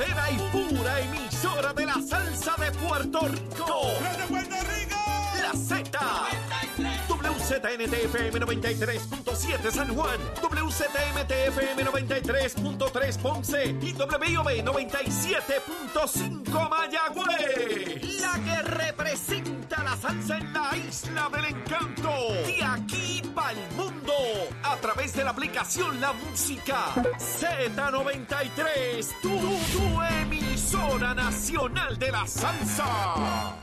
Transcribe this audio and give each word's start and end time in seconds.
verdadera 0.00 0.30
y 0.30 0.38
pura 0.50 1.00
emisora 1.00 1.72
de 1.72 1.86
la 1.86 1.94
salsa 1.94 2.54
de 2.58 2.70
Puerto 2.72 3.20
Rico. 3.20 3.86
¡De 4.18 4.26
Puerto 4.26 4.54
Rico! 4.54 4.98
La 5.42 5.52
Z. 5.52 5.88
WZNTFM 7.08 8.40
93.7 8.40 9.70
San 9.70 9.94
Juan, 9.94 10.18
WZMTFM 10.42 11.84
93.3 11.84 13.18
Ponce 13.18 13.76
y 13.82 13.92
WIOB 13.92 14.64
97.5 14.64 16.70
Mayagüez. 16.70 18.20
La 18.20 18.40
que 18.44 18.62
representa 18.62 19.59
salsa 20.00 20.38
en 20.38 20.52
la 20.52 20.76
isla 20.76 21.28
del 21.28 21.44
encanto. 21.44 22.10
De 22.46 22.62
aquí 22.62 23.22
para 23.34 23.52
el 23.52 23.72
mundo. 23.74 24.12
A 24.62 24.76
través 24.78 25.12
de 25.14 25.24
la 25.24 25.30
aplicación 25.30 26.00
La 26.00 26.12
Música 26.12 26.94
Z93. 27.18 29.20
Tu, 29.20 29.28
emisora 30.22 31.14
nacional 31.14 31.98
de 31.98 32.10
la 32.10 32.26
salsa. 32.26 33.56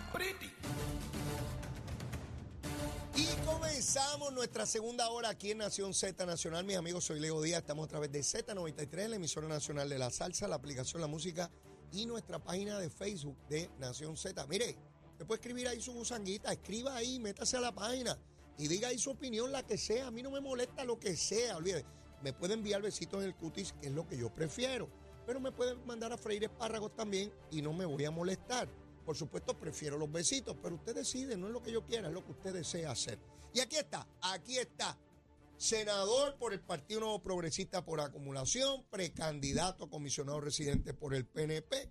Y 3.15 3.25
comenzamos 3.45 4.31
nuestra 4.31 4.67
segunda 4.67 5.09
hora 5.09 5.29
aquí 5.29 5.51
en 5.51 5.59
Nación 5.59 5.93
Z 5.95 6.23
Nacional. 6.25 6.65
Mis 6.65 6.77
amigos, 6.77 7.03
soy 7.03 7.19
Leo 7.19 7.41
Díaz. 7.41 7.61
Estamos 7.61 7.85
a 7.85 7.89
través 7.89 8.11
de 8.11 8.19
Z93, 8.19 9.07
la 9.07 9.15
emisora 9.15 9.47
nacional 9.47 9.89
de 9.89 9.97
la 9.97 10.11
salsa, 10.11 10.47
la 10.47 10.57
aplicación 10.57 11.01
La 11.01 11.07
Música 11.07 11.49
y 11.91 12.05
nuestra 12.05 12.37
página 12.37 12.77
de 12.77 12.91
Facebook 12.91 13.37
de 13.49 13.71
Nación 13.79 14.17
Z. 14.17 14.45
Mire, 14.47 14.77
usted 15.17 15.25
puede 15.25 15.41
escribir 15.41 15.67
ahí 15.67 15.81
su 15.81 15.93
gusanguita, 15.93 16.53
escriba 16.53 16.95
ahí, 16.95 17.17
métase 17.17 17.57
a 17.57 17.59
la 17.59 17.73
página 17.73 18.15
y 18.55 18.67
diga 18.67 18.89
ahí 18.89 18.99
su 18.99 19.09
opinión, 19.09 19.51
la 19.51 19.65
que 19.65 19.75
sea. 19.75 20.05
A 20.05 20.11
mí 20.11 20.21
no 20.21 20.29
me 20.29 20.39
molesta 20.39 20.85
lo 20.85 20.99
que 20.99 21.17
sea, 21.17 21.57
olvide. 21.57 21.83
Me 22.21 22.33
puede 22.33 22.53
enviar 22.53 22.83
besitos 22.83 23.23
en 23.23 23.29
el 23.29 23.35
cutis, 23.35 23.73
que 23.81 23.87
es 23.87 23.93
lo 23.93 24.07
que 24.07 24.15
yo 24.15 24.31
prefiero. 24.31 24.87
Pero 25.25 25.39
me 25.39 25.51
pueden 25.51 25.83
mandar 25.87 26.13
a 26.13 26.17
freír 26.19 26.43
espárragos 26.43 26.95
también 26.95 27.33
y 27.49 27.63
no 27.63 27.73
me 27.73 27.83
voy 27.85 28.05
a 28.05 28.11
molestar. 28.11 28.69
Por 29.03 29.17
supuesto, 29.17 29.57
prefiero 29.57 29.97
los 29.97 30.11
besitos, 30.11 30.55
pero 30.61 30.75
usted 30.75 30.93
decide, 30.93 31.35
no 31.35 31.47
es 31.47 31.53
lo 31.53 31.63
que 31.63 31.71
yo 31.71 31.83
quiera, 31.83 32.09
es 32.09 32.13
lo 32.13 32.23
que 32.23 32.33
usted 32.33 32.53
desea 32.53 32.91
hacer. 32.91 33.17
Y 33.55 33.59
aquí 33.59 33.77
está, 33.77 34.07
aquí 34.21 34.59
está. 34.59 34.95
Senador 35.57 36.35
por 36.37 36.53
el 36.53 36.59
Partido 36.59 36.99
Nuevo 36.99 37.23
Progresista 37.23 37.83
por 37.83 38.01
acumulación, 38.01 38.85
precandidato 38.91 39.85
a 39.85 39.89
comisionado 39.89 40.41
residente 40.41 40.93
por 40.93 41.15
el 41.15 41.25
PNP, 41.25 41.89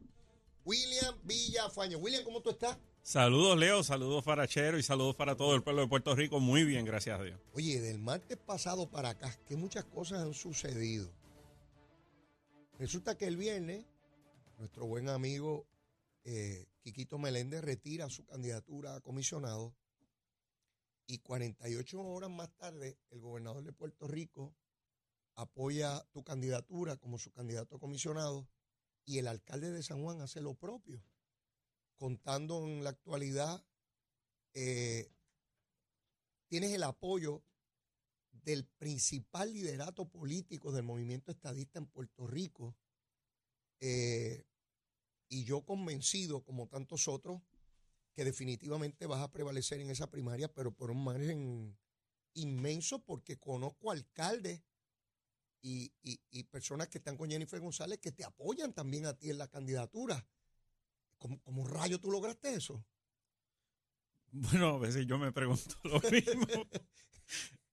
William 0.65 1.17
Villafaño. 1.25 1.99
William, 1.99 2.23
¿cómo 2.23 2.41
tú 2.41 2.51
estás? 2.51 2.79
Saludos, 3.07 3.57
Leo, 3.57 3.85
saludos 3.85 4.25
Farachero 4.25 4.81
y 4.81 4.83
saludos 4.83 5.15
para 5.15 5.37
todo 5.37 5.55
el 5.55 5.63
pueblo 5.63 5.83
de 5.83 5.87
Puerto 5.87 6.17
Rico. 6.17 6.41
Muy 6.41 6.65
bien, 6.65 6.85
gracias 6.85 7.21
a 7.21 7.23
Dios. 7.23 7.41
Oye, 7.53 7.81
del 7.81 8.01
martes 8.01 8.37
pasado 8.37 8.91
para 8.91 9.11
acá, 9.11 9.33
que 9.47 9.55
muchas 9.55 9.85
cosas 9.85 10.25
han 10.25 10.35
sucedido. 10.35 11.09
Resulta 12.81 13.17
que 13.17 13.29
el 13.29 13.37
viernes, 13.37 13.87
nuestro 14.59 14.87
buen 14.87 15.09
amigo 15.09 15.69
eh, 16.25 16.67
Quiquito 16.83 17.17
Meléndez 17.17 17.63
retira 17.63 18.11
su 18.11 18.27
candidatura 18.27 18.97
a 18.97 19.01
comisionado 19.01 19.73
y 21.07 21.19
48 21.19 22.01
horas 22.01 22.31
más 22.31 22.51
tarde 22.57 22.99
el 23.11 23.21
gobernador 23.21 23.63
de 23.63 23.73
Puerto 23.73 24.09
Rico 24.09 24.53
apoya 25.37 26.05
tu 26.13 26.25
candidatura 26.25 26.97
como 26.97 27.21
su 27.21 27.31
candidato 27.31 27.77
a 27.77 27.79
comisionado 27.79 28.49
y 29.05 29.19
el 29.19 29.29
alcalde 29.29 29.71
de 29.71 29.85
San 29.85 30.03
Juan 30.03 30.21
hace 30.23 30.41
lo 30.41 30.55
propio, 30.55 31.01
contando 31.97 32.65
en 32.67 32.85
la 32.85 32.91
actualidad, 32.91 33.65
eh, 34.55 35.11
tienes 36.49 36.73
el 36.73 36.83
apoyo 36.83 37.43
del 38.31 38.65
principal 38.65 39.53
liderato 39.53 40.09
político 40.09 40.73
del 40.73 40.85
movimiento 40.85 41.33
estadista 41.33 41.79
en 41.79 41.87
Puerto 41.87 42.27
Rico, 42.27 42.77
eh, 43.81 44.47
y 45.29 45.45
yo 45.45 45.65
convencido, 45.65 46.45
como 46.45 46.69
tantos 46.69 47.09
otros, 47.09 47.43
que 48.15 48.25
definitivamente 48.25 49.07
vas 49.07 49.23
a 49.23 49.31
prevalecer 49.31 49.81
en 49.81 49.91
esa 49.91 50.11
primaria, 50.11 50.53
pero 50.53 50.73
por 50.73 50.91
un 50.91 51.05
margen 51.05 51.77
inmenso, 52.35 53.01
porque 53.05 53.37
conozco 53.39 53.91
alcaldes 53.91 54.63
y, 55.61 55.93
y, 56.03 56.21
y 56.31 56.45
personas 56.45 56.89
que 56.89 56.99
están 56.99 57.17
con 57.17 57.31
Jennifer 57.31 57.61
González 57.61 57.99
que 57.99 58.13
te 58.13 58.25
apoyan 58.25 58.73
también 58.73 59.07
a 59.07 59.15
ti 59.19 59.31
en 59.31 59.39
la 59.39 59.49
candidatura. 59.49 60.25
¿Cómo, 61.19 61.41
cómo 61.43 61.67
rayo 61.67 61.99
tú 61.99 62.11
lograste 62.11 62.55
eso? 62.55 62.85
Bueno, 64.33 64.69
a 64.69 64.79
veces 64.79 65.07
yo 65.07 65.19
me 65.19 65.33
pregunto 65.33 65.77
lo 65.85 66.01
mismo, 66.11 66.47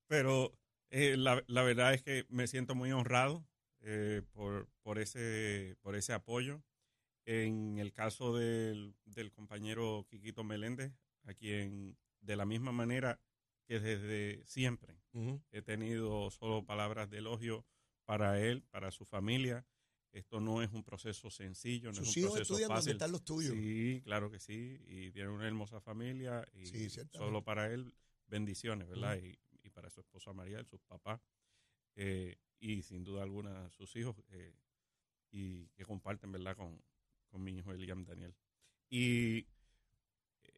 pero 0.08 0.54
eh, 0.90 1.18
la, 1.18 1.44
la 1.48 1.64
verdad 1.64 1.94
es 1.94 2.04
que 2.04 2.26
me 2.30 2.48
siento 2.48 2.76
muy 2.76 2.92
honrado 2.92 3.46
eh, 3.82 4.22
por, 4.32 4.70
por, 4.82 5.00
ese, 5.00 5.76
por 5.82 5.96
ese 5.96 6.14
apoyo. 6.14 6.64
En 7.26 7.80
el 7.80 7.94
caso 7.94 8.36
del, 8.36 8.96
del 9.06 9.32
compañero 9.32 10.06
Quiquito 10.10 10.44
Meléndez, 10.44 10.94
a 11.26 11.34
quien 11.34 11.98
de 12.22 12.36
la 12.36 12.46
misma 12.46 12.72
manera 12.72 13.20
que 13.66 13.80
desde 13.80 14.44
siempre 14.46 14.98
he 15.52 15.62
tenido 15.62 16.30
solo 16.32 16.66
palabras 16.66 17.10
de 17.10 17.20
elogio 17.20 17.66
para 18.06 18.40
él, 18.40 18.64
para 18.72 18.92
su 18.92 19.06
familia. 19.06 19.66
Esto 20.14 20.40
no 20.40 20.62
es 20.62 20.72
un 20.72 20.84
proceso 20.84 21.30
sencillo, 21.32 21.90
no 21.90 21.96
Sus 21.96 22.10
es 22.10 22.16
un 22.18 22.22
hijos 22.22 22.34
proceso 22.36 22.54
estudian 22.54 22.68
donde 22.70 22.80
fácil. 22.82 22.92
están 22.94 23.12
los 23.12 23.26
tuyos. 23.26 23.54
Sí, 23.54 24.02
claro 24.06 24.30
que 24.30 24.40
sí, 24.40 24.80
y 24.88 25.12
tiene 25.12 25.30
una 25.30 25.48
hermosa 25.48 25.82
familia 25.82 26.48
y 26.54 26.66
Sí, 26.68 26.88
solo 27.12 27.44
para 27.44 27.72
él 27.74 27.94
bendiciones, 28.28 28.88
¿verdad? 28.88 29.18
y, 29.22 29.38
y 29.64 29.70
para 29.72 29.90
su 29.90 30.02
esposa 30.02 30.32
María, 30.32 30.64
sus 30.66 30.82
papás, 30.82 31.20
eh, 31.96 32.38
y 32.60 32.84
sin 32.84 33.04
duda 33.04 33.24
alguna 33.24 33.70
sus 33.72 33.96
hijos, 33.96 34.16
eh, 34.30 34.54
y 35.32 35.68
que 35.70 35.84
comparten, 35.84 36.32
¿verdad? 36.32 36.56
Con, 36.56 36.80
con 37.30 37.44
mi 37.44 37.58
hijo 37.58 37.74
Eliam 37.74 38.06
Daniel. 38.06 38.36
Y 38.90 39.48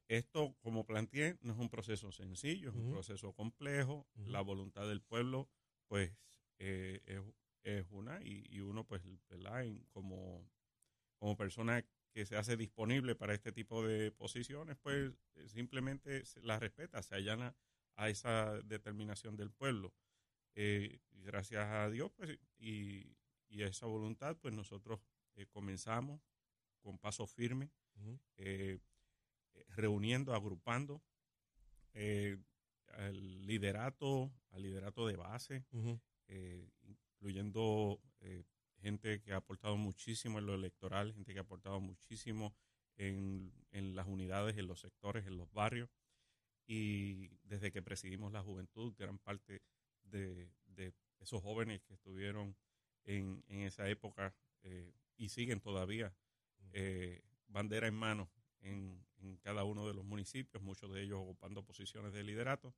esto, 0.10 0.54
como 0.62 0.86
planteé, 0.86 1.38
no 1.42 1.54
es 1.54 1.60
un 1.60 1.70
proceso 1.70 2.12
sencillo, 2.12 2.70
es 2.70 2.76
un 2.76 2.92
proceso 2.92 3.32
complejo. 3.34 4.06
La 4.28 4.42
voluntad 4.42 4.86
del 4.88 5.02
pueblo, 5.02 5.48
pues, 5.88 6.12
eh, 6.60 7.02
es, 7.06 7.22
es 7.66 7.88
una, 7.92 8.22
y, 8.24 8.46
y 8.50 8.62
uno, 8.62 8.86
pues, 8.86 9.04
¿verdad? 9.30 9.66
En- 9.66 9.86
como, 9.92 10.50
como 11.20 11.36
persona 11.38 11.86
que 12.14 12.26
se 12.26 12.38
hace 12.38 12.58
disponible 12.58 13.16
para 13.16 13.34
este 13.34 13.52
tipo 13.52 13.86
de 13.86 14.12
posiciones, 14.12 14.78
pues, 14.82 15.14
eh, 15.36 15.50
simplemente 15.50 16.24
la 16.44 16.60
respeta, 16.60 17.02
se 17.04 17.16
allana 17.16 17.56
a 17.96 18.10
esa 18.10 18.62
determinación 18.64 19.36
del 19.38 19.52
pueblo. 19.52 19.94
Eh, 20.56 21.00
y 21.12 21.22
gracias 21.24 21.66
a 21.68 21.90
Dios, 21.90 22.12
pues, 22.16 22.40
y, 22.58 23.18
y 23.50 23.64
a 23.64 23.68
esa 23.68 23.88
voluntad, 23.88 24.38
pues, 24.42 24.54
nosotros 24.54 25.00
eh, 25.36 25.48
comenzamos 25.48 26.22
con 26.82 27.00
paso 27.00 27.28
firme 27.28 27.72
eh, 28.38 28.80
reuniendo, 29.76 30.34
agrupando 30.34 31.02
al 32.98 33.46
liderato, 33.46 34.32
al 34.52 34.62
liderato 34.62 35.08
de 35.08 35.16
base, 35.16 35.66
eh, 36.28 36.68
incluyendo 37.16 38.00
eh, 38.20 38.44
gente 38.82 39.22
que 39.22 39.34
ha 39.34 39.38
aportado 39.38 39.78
muchísimo 39.78 40.40
en 40.40 40.46
lo 40.46 40.54
electoral, 40.54 41.14
gente 41.14 41.34
que 41.34 41.40
ha 41.40 41.44
aportado 41.44 41.80
muchísimo 41.80 42.54
en, 42.98 43.52
en 43.72 43.96
las 43.96 44.08
unidades, 44.08 44.58
en 44.58 44.68
los 44.68 44.80
sectores, 44.82 45.26
en 45.26 45.38
los 45.38 45.52
barrios. 45.52 45.90
Y 46.68 47.30
desde 47.44 47.72
que 47.72 47.82
presidimos 47.82 48.32
la 48.32 48.42
juventud, 48.42 48.94
gran 48.98 49.20
parte 49.20 49.62
de, 50.04 50.52
de 50.68 50.94
esos 51.20 51.42
jóvenes 51.42 51.82
que 51.84 51.94
estuvieron 51.94 52.56
en, 53.04 53.44
en 53.48 53.62
esa 53.62 53.88
época 53.90 54.36
eh, 54.64 54.94
y 55.18 55.30
siguen 55.30 55.62
todavía 55.62 56.16
eh, 56.74 57.24
bandera 57.48 57.88
en 57.88 57.96
mano 57.96 58.30
en, 58.62 59.06
en 59.18 59.38
cada 59.38 59.64
uno 59.64 59.88
de 59.88 59.94
los 59.94 60.04
municipios, 60.04 60.64
muchos 60.64 60.92
de 60.92 61.04
ellos 61.04 61.20
ocupando 61.22 61.64
posiciones 61.64 62.14
de 62.14 62.24
liderato, 62.24 62.74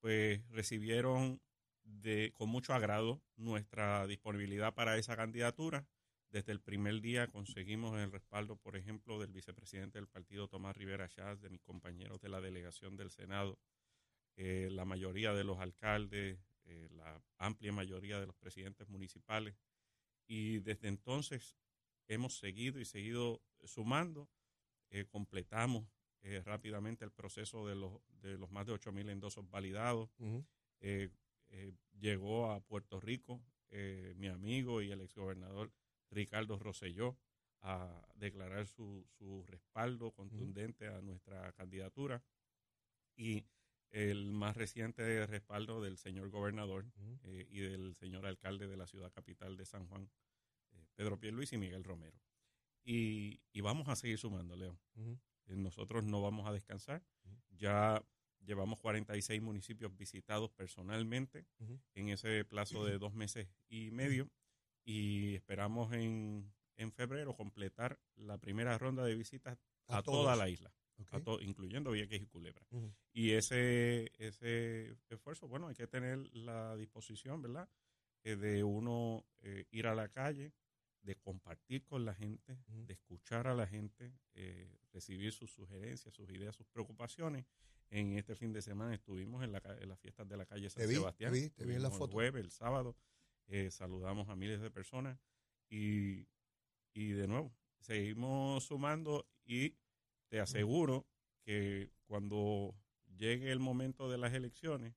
pues 0.00 0.46
recibieron 0.50 1.40
de, 1.84 2.32
con 2.34 2.48
mucho 2.48 2.74
agrado 2.74 3.22
nuestra 3.36 4.06
disponibilidad 4.06 4.74
para 4.74 4.98
esa 4.98 5.16
candidatura. 5.16 5.86
Desde 6.30 6.52
el 6.52 6.60
primer 6.60 7.00
día 7.00 7.28
conseguimos 7.28 7.96
el 7.98 8.10
respaldo, 8.10 8.56
por 8.56 8.76
ejemplo, 8.76 9.20
del 9.20 9.32
vicepresidente 9.32 9.98
del 9.98 10.08
partido 10.08 10.48
Tomás 10.48 10.76
Rivera 10.76 11.08
Chávez, 11.08 11.40
de 11.40 11.50
mis 11.50 11.62
compañeros 11.62 12.20
de 12.20 12.28
la 12.28 12.40
delegación 12.40 12.96
del 12.96 13.10
Senado, 13.10 13.58
eh, 14.36 14.68
la 14.72 14.84
mayoría 14.84 15.32
de 15.32 15.44
los 15.44 15.60
alcaldes, 15.60 16.38
eh, 16.64 16.88
la 16.90 17.22
amplia 17.38 17.72
mayoría 17.72 18.18
de 18.18 18.26
los 18.26 18.36
presidentes 18.36 18.88
municipales. 18.88 19.54
Y 20.26 20.58
desde 20.58 20.88
entonces 20.88 21.56
hemos 22.08 22.38
seguido 22.38 22.80
y 22.80 22.84
seguido 22.84 23.42
sumando. 23.64 24.28
Eh, 24.90 25.06
completamos 25.06 25.86
eh, 26.22 26.42
rápidamente 26.44 27.04
el 27.04 27.10
proceso 27.10 27.66
de 27.66 27.74
los, 27.74 28.00
de 28.20 28.38
los 28.38 28.50
más 28.50 28.66
de 28.66 28.72
8.000 28.72 29.10
endosos 29.10 29.48
validados. 29.50 30.10
Eh, 31.54 31.72
llegó 31.98 32.50
a 32.50 32.60
Puerto 32.60 33.00
Rico 33.00 33.40
eh, 33.70 34.14
mi 34.16 34.28
amigo 34.28 34.82
y 34.82 34.90
el 34.90 35.00
exgobernador 35.00 35.72
Ricardo 36.10 36.58
Rosselló 36.58 37.16
a 37.60 38.06
declarar 38.14 38.66
su, 38.66 39.06
su 39.18 39.44
respaldo 39.46 40.12
contundente 40.12 40.86
a 40.88 41.00
nuestra 41.00 41.52
candidatura 41.52 42.22
y 43.16 43.46
el 43.90 44.32
más 44.32 44.56
reciente 44.56 45.26
respaldo 45.26 45.80
del 45.80 45.96
señor 45.96 46.28
gobernador 46.30 46.84
eh, 47.22 47.46
y 47.50 47.60
del 47.60 47.94
señor 47.94 48.26
alcalde 48.26 48.66
de 48.66 48.76
la 48.76 48.86
ciudad 48.86 49.12
capital 49.12 49.56
de 49.56 49.64
San 49.64 49.86
Juan, 49.86 50.10
eh, 50.72 50.86
Pedro 50.94 51.18
Pierluisi 51.18 51.54
y 51.54 51.58
Miguel 51.58 51.84
Romero. 51.84 52.20
y, 52.84 53.40
y 53.52 53.60
vamos 53.60 53.88
a 53.88 53.96
seguir 53.96 54.18
sumando, 54.18 54.56
León. 54.56 54.78
Nosotros 55.46 56.04
no 56.04 56.20
vamos 56.20 56.46
a 56.46 56.52
descansar. 56.52 57.02
Ya 57.50 58.04
llevamos 58.44 58.78
46 58.80 59.40
municipios 59.42 59.96
visitados 59.96 60.50
personalmente 60.50 61.46
Ujú. 61.60 61.80
en 61.94 62.08
ese 62.08 62.44
plazo 62.44 62.84
de 62.84 62.98
dos 62.98 63.14
meses 63.14 63.48
y 63.68 63.90
medio 63.90 64.30
y 64.84 65.34
esperamos 65.34 65.92
en, 65.92 66.52
en 66.76 66.92
febrero 66.92 67.34
completar 67.34 67.98
la 68.16 68.38
primera 68.38 68.76
ronda 68.78 69.04
de 69.04 69.14
visitas 69.14 69.58
a, 69.88 70.02
toda 70.02 70.36
la 70.36 70.48
isla, 70.48 70.72
Ok. 70.98 71.14
a 71.14 71.20
to- 71.20 71.40
incluyendo 71.42 71.90
Vieques 71.90 72.20
y 72.22 72.26
Culebra. 72.26 72.66
Y 73.12 73.30
ese, 73.32 74.10
ese 74.18 74.96
esfuerzo, 75.08 75.48
bueno, 75.48 75.68
hay 75.68 75.74
que 75.74 75.86
tener 75.86 76.18
la 76.34 76.76
disposición, 76.76 77.40
¿verdad? 77.42 77.68
Eh, 78.24 78.36
de 78.36 78.64
uno 78.64 79.24
eh, 79.42 79.66
ir 79.70 79.86
a 79.86 79.94
la 79.94 80.08
calle, 80.08 80.52
de 81.02 81.16
compartir 81.16 81.84
con 81.84 82.04
la 82.06 82.14
gente, 82.14 82.58
de 82.66 82.94
escuchar 82.94 83.46
a 83.46 83.54
la 83.54 83.66
gente, 83.66 84.14
eh, 84.32 84.78
recibir 84.92 85.32
sus 85.32 85.50
sugerencias, 85.52 86.14
sus 86.14 86.30
ideas, 86.30 86.56
sus 86.56 86.66
preocupaciones. 86.66 87.44
En 87.90 88.16
este 88.18 88.34
fin 88.34 88.52
de 88.52 88.60
semana 88.62 88.94
estuvimos 88.94 89.44
en, 89.44 89.52
la, 89.52 89.62
en 89.80 89.88
las 89.88 89.98
fiestas 90.00 90.28
de 90.28 90.36
la 90.36 90.46
calle 90.46 90.68
San 90.68 90.80
Te 90.82 90.86
vi, 90.86 90.94
te 90.94 90.98
Sebastián. 91.00 91.32
vi, 91.32 91.50
te 91.50 91.64
vi 91.64 91.74
en 91.74 91.82
la 91.82 91.88
Estuvimos 91.88 91.98
foto. 91.98 92.10
El 92.10 92.14
jueves, 92.14 92.44
el 92.44 92.50
sábado, 92.50 92.96
eh, 93.46 93.70
saludamos 93.70 94.28
a 94.28 94.36
miles 94.36 94.60
de 94.60 94.70
personas 94.70 95.18
y, 95.68 96.26
y 96.92 97.10
de 97.12 97.28
nuevo, 97.28 97.54
seguimos 97.80 98.64
sumando 98.64 99.28
y 99.44 99.76
te 100.28 100.40
aseguro 100.40 101.06
que 101.44 101.90
cuando 102.06 102.74
llegue 103.16 103.52
el 103.52 103.60
momento 103.60 104.10
de 104.10 104.18
las 104.18 104.32
elecciones, 104.32 104.94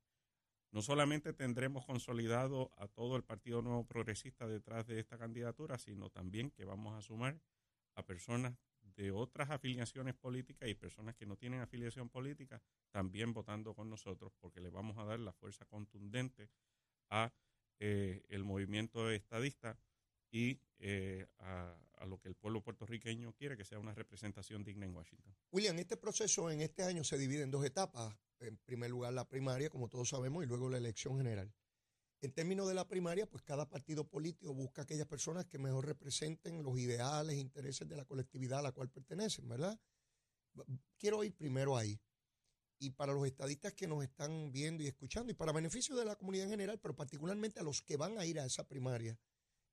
no 0.71 0.81
solamente 0.81 1.33
tendremos 1.33 1.85
consolidado 1.85 2.71
a 2.77 2.87
todo 2.87 3.15
el 3.15 3.23
Partido 3.23 3.61
Nuevo 3.61 3.85
Progresista 3.85 4.47
detrás 4.47 4.87
de 4.87 4.99
esta 4.99 5.17
candidatura, 5.17 5.77
sino 5.77 6.09
también 6.09 6.51
que 6.51 6.65
vamos 6.65 6.93
a 6.97 7.01
sumar 7.01 7.39
a 7.95 8.05
personas 8.05 8.57
de 8.97 9.11
otras 9.11 9.49
afiliaciones 9.51 10.15
políticas 10.15 10.67
y 10.67 10.73
personas 10.73 11.15
que 11.15 11.25
no 11.25 11.37
tienen 11.37 11.61
afiliación 11.61 12.09
política 12.09 12.61
también 12.91 13.31
votando 13.31 13.73
con 13.73 13.89
nosotros, 13.89 14.33
porque 14.39 14.59
le 14.59 14.69
vamos 14.69 14.97
a 14.97 15.05
dar 15.05 15.19
la 15.19 15.31
fuerza 15.31 15.65
contundente 15.65 16.49
a 17.09 17.31
eh, 17.79 18.25
el 18.29 18.43
movimiento 18.43 19.09
estadista 19.11 19.79
y 20.31 20.59
eh, 20.79 21.27
a, 21.37 21.77
a 21.97 22.05
lo 22.05 22.19
que 22.19 22.27
el 22.27 22.35
pueblo 22.35 22.61
puertorriqueño 22.61 23.33
quiere, 23.33 23.55
que 23.55 23.63
sea 23.63 23.79
una 23.79 23.93
representación 23.93 24.63
digna 24.63 24.85
en 24.85 24.95
Washington. 24.95 25.33
William, 25.51 25.77
este 25.77 25.95
proceso 25.95 26.49
en 26.49 26.61
este 26.61 26.83
año 26.83 27.03
se 27.03 27.17
divide 27.17 27.43
en 27.43 27.51
dos 27.51 27.63
etapas. 27.63 28.15
En 28.39 28.57
primer 28.57 28.89
lugar, 28.91 29.13
la 29.13 29.27
primaria, 29.27 29.69
como 29.69 29.89
todos 29.89 30.09
sabemos, 30.09 30.43
y 30.43 30.47
luego 30.47 30.69
la 30.69 30.77
elección 30.77 31.17
general. 31.17 31.51
En 32.21 32.31
términos 32.31 32.67
de 32.67 32.73
la 32.73 32.87
primaria, 32.87 33.29
pues 33.29 33.43
cada 33.43 33.69
partido 33.69 34.07
político 34.07 34.53
busca 34.53 34.81
aquellas 34.81 35.05
personas 35.05 35.45
que 35.45 35.59
mejor 35.59 35.85
representen 35.85 36.63
los 36.63 36.77
ideales 36.79 37.35
e 37.35 37.39
intereses 37.39 37.87
de 37.87 37.95
la 37.95 38.05
colectividad 38.05 38.59
a 38.59 38.63
la 38.63 38.71
cual 38.71 38.89
pertenecen, 38.89 39.47
¿verdad? 39.47 39.79
Quiero 40.97 41.23
ir 41.23 41.35
primero 41.35 41.77
ahí. 41.77 41.99
Y 42.79 42.91
para 42.91 43.13
los 43.13 43.25
estadistas 43.25 43.73
que 43.73 43.87
nos 43.87 44.03
están 44.03 44.51
viendo 44.51 44.83
y 44.83 44.87
escuchando, 44.87 45.31
y 45.31 45.35
para 45.35 45.51
beneficio 45.51 45.95
de 45.95 46.05
la 46.05 46.15
comunidad 46.15 46.45
en 46.45 46.51
general, 46.51 46.79
pero 46.79 46.95
particularmente 46.95 47.59
a 47.59 47.63
los 47.63 47.81
que 47.83 47.97
van 47.97 48.17
a 48.17 48.25
ir 48.25 48.39
a 48.39 48.45
esa 48.45 48.67
primaria 48.67 49.19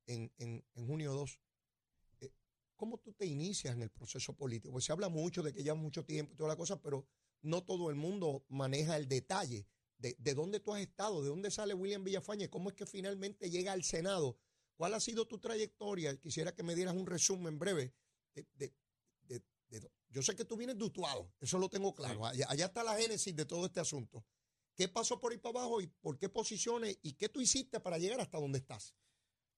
en, 0.07 0.31
en, 0.37 0.63
en 0.75 0.87
junio 0.87 1.15
2, 1.15 1.41
eh, 2.21 2.31
¿cómo 2.77 2.99
tú 2.99 3.15
te 3.15 3.25
inicias 3.25 3.75
en 3.75 3.83
el 3.83 3.91
proceso 3.91 4.35
político? 4.35 4.73
Pues 4.73 4.85
se 4.85 4.93
habla 4.93 5.09
mucho 5.09 5.43
de 5.43 5.53
que 5.53 5.63
lleva 5.63 5.77
mucho 5.77 6.05
tiempo 6.05 6.35
y 6.35 6.37
toda 6.37 6.51
la 6.51 6.57
cosa, 6.57 6.81
pero 6.81 7.07
no 7.41 7.63
todo 7.63 7.89
el 7.89 7.97
mundo 7.97 8.45
maneja 8.49 8.97
el 8.97 9.09
detalle 9.09 9.67
de, 9.99 10.17
de 10.19 10.35
dónde 10.35 10.61
tú 10.61 10.75
has 10.75 10.81
estado, 10.81 11.23
de 11.23 11.29
dónde 11.29 11.51
sale 11.51 11.75
William 11.75 12.05
Villafañe, 12.05 12.49
cómo 12.51 12.69
es 12.71 12.75
que 12.77 12.87
finalmente 12.87 13.51
llega 13.51 13.73
al 13.73 13.85
Senado, 13.85 14.39
cuál 14.77 14.95
ha 14.95 15.01
sido 15.01 15.27
tu 15.27 15.39
trayectoria. 15.39 16.17
Quisiera 16.21 16.55
que 16.55 16.63
me 16.63 16.75
dieras 16.75 16.95
un 16.95 17.07
resumen 17.07 17.59
breve 17.59 17.95
de, 18.35 18.47
de- 18.55 18.73
yo 20.15 20.23
sé 20.23 20.37
que 20.37 20.45
tú 20.45 20.57
vienes 20.57 20.79
de 20.79 20.85
Utuado, 20.85 21.33
eso 21.41 21.59
lo 21.59 21.69
tengo 21.69 21.93
claro. 21.93 22.25
Allá, 22.25 22.47
allá 22.49 22.67
está 22.67 22.85
la 22.85 22.97
génesis 22.97 23.35
de 23.35 23.45
todo 23.45 23.67
este 23.67 23.81
asunto. 23.81 24.25
¿Qué 24.77 24.89
pasó 24.89 25.19
por 25.19 25.33
ahí 25.33 25.39
para 25.39 25.59
abajo 25.59 25.81
y 25.81 25.89
por 25.89 26.19
qué 26.19 26.29
posiciones 26.29 26.97
y 27.03 27.15
qué 27.15 27.29
tú 27.29 27.41
hiciste 27.41 27.81
para 27.81 27.99
llegar 27.99 28.21
hasta 28.21 28.39
donde 28.39 28.59
estás? 28.59 28.95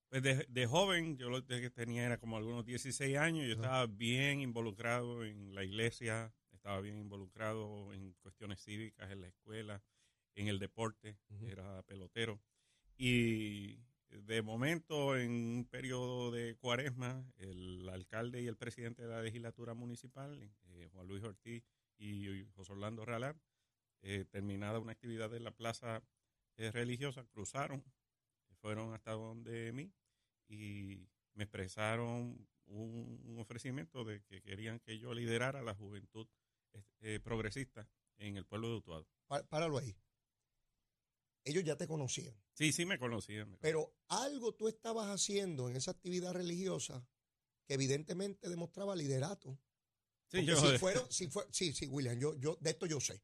Pues 0.09 0.23
de, 0.23 0.47
de 0.49 0.67
joven, 0.67 1.19
yo 1.19 1.29
lo 1.29 1.44
que 1.44 1.69
tenía 1.69 2.06
era 2.06 2.19
como 2.19 2.38
algunos 2.38 2.65
16 2.65 3.17
años, 3.19 3.47
yo 3.47 3.53
Ajá. 3.55 3.62
estaba 3.62 3.87
bien 3.87 4.41
involucrado 4.41 5.25
en 5.25 5.55
la 5.55 5.62
iglesia, 5.62 6.35
estaba 6.53 6.81
bien 6.81 6.97
involucrado 6.99 7.93
en 7.93 8.15
cuestiones 8.23 8.62
cívicas, 8.62 9.11
en 9.11 9.21
la 9.21 9.29
escuela, 9.29 9.83
en 10.37 10.49
el 10.49 10.59
deporte, 10.61 11.19
era 11.43 11.83
pelotero. 11.83 12.41
Y 12.97 13.81
de 14.09 14.43
momento, 14.43 15.17
en 15.17 15.31
un 15.33 15.65
periodo 15.69 16.31
de 16.31 16.55
cuaresma, 16.56 17.25
el 17.38 17.88
alcalde 17.88 18.41
y 18.43 18.47
el 18.47 18.56
presidente 18.56 19.03
de 19.03 19.09
la 19.09 19.23
legislatura 19.23 19.75
municipal, 19.75 20.41
eh, 20.69 20.88
Juan 20.93 21.06
Luis 21.09 21.25
Ortiz 21.25 21.65
y 21.99 22.44
José 22.55 22.73
Orlando 22.73 23.05
Realar, 23.05 23.37
eh, 24.03 24.25
terminada 24.31 24.79
una 24.79 24.93
actividad 24.93 25.35
en 25.35 25.44
la 25.44 25.50
plaza 25.50 26.03
eh, 26.56 26.71
religiosa, 26.71 27.25
cruzaron, 27.27 27.83
fueron 28.61 28.94
hasta 28.94 29.12
donde 29.12 29.73
mí 29.73 29.93
y 30.49 31.09
me 31.35 31.44
expresaron 31.44 32.47
un, 32.67 33.21
un 33.25 33.38
ofrecimiento 33.38 34.05
de 34.05 34.23
que 34.23 34.43
querían 34.43 34.81
que 34.81 34.99
yo 34.99 35.12
liderara 35.12 35.62
la 35.62 35.75
juventud 35.75 36.27
eh, 37.00 37.21
progresista 37.23 37.88
en 38.19 38.37
el 38.37 38.44
pueblo 38.47 38.69
de 38.71 38.77
Utuado. 38.77 39.06
Pá- 39.27 39.44
Páralo 39.49 39.79
ahí. 39.79 39.94
Ellos 41.46 41.62
ya 41.62 41.76
te 41.76 41.87
conocían. 41.87 42.34
Sí, 42.54 42.72
sí 42.72 42.84
me 42.84 42.98
conocían. 42.98 43.48
me 43.52 43.56
Pero 43.58 43.94
algo 44.08 44.52
tú 44.52 44.66
estabas 44.66 45.06
haciendo 45.08 45.69
en 45.69 45.76
esa 45.76 45.93
actividad 45.93 46.32
religiosa 46.32 47.08
que 47.66 47.75
evidentemente 47.75 48.48
demostraba 48.48 48.96
liderato. 48.96 49.56
Sí, 50.28 50.44
yo- 50.44 50.60
si 50.60 50.76
fueron, 50.76 51.10
si 51.10 51.28
fue, 51.28 51.46
sí, 51.52 51.72
sí, 51.72 51.87
William, 51.87 52.19
yo, 52.19 52.34
yo 52.34 52.56
de 52.60 52.70
esto 52.70 52.87
yo 52.87 53.00
sé. 53.00 53.22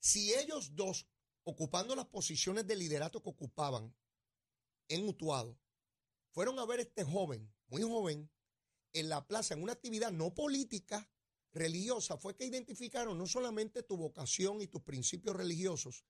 Si 0.00 0.34
ellos 0.34 0.76
dos, 0.76 1.08
ocupando 1.44 1.96
las 1.96 2.06
posiciones 2.08 2.66
de 2.66 2.76
liderato 2.76 3.22
que 3.22 3.30
ocupaban 3.30 3.94
en 4.88 5.08
Utuado, 5.08 5.58
fueron 6.32 6.58
a 6.58 6.66
ver 6.66 6.80
a 6.80 6.82
este 6.82 7.04
joven, 7.04 7.50
muy 7.68 7.80
joven, 7.82 8.30
en 8.92 9.08
la 9.08 9.26
plaza, 9.26 9.54
en 9.54 9.62
una 9.62 9.72
actividad 9.72 10.12
no 10.12 10.34
política, 10.34 11.10
religiosa, 11.52 12.18
fue 12.18 12.36
que 12.36 12.44
identificaron 12.44 13.16
no 13.16 13.26
solamente 13.26 13.82
tu 13.82 13.96
vocación 13.96 14.60
y 14.60 14.66
tus 14.66 14.82
principios 14.82 15.34
religiosos, 15.34 16.04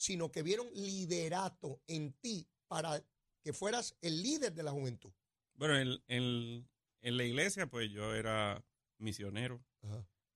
sino 0.00 0.32
que 0.32 0.42
vieron 0.42 0.66
liderato 0.72 1.82
en 1.86 2.14
ti 2.14 2.48
para 2.68 3.04
que 3.42 3.52
fueras 3.52 3.94
el 4.00 4.22
líder 4.22 4.54
de 4.54 4.62
la 4.62 4.70
juventud. 4.72 5.12
Bueno, 5.54 5.76
en, 5.78 6.02
en- 6.08 6.66
en 7.02 7.16
la 7.18 7.24
iglesia, 7.24 7.66
pues 7.66 7.90
yo 7.90 8.14
era 8.14 8.64
misionero, 8.98 9.62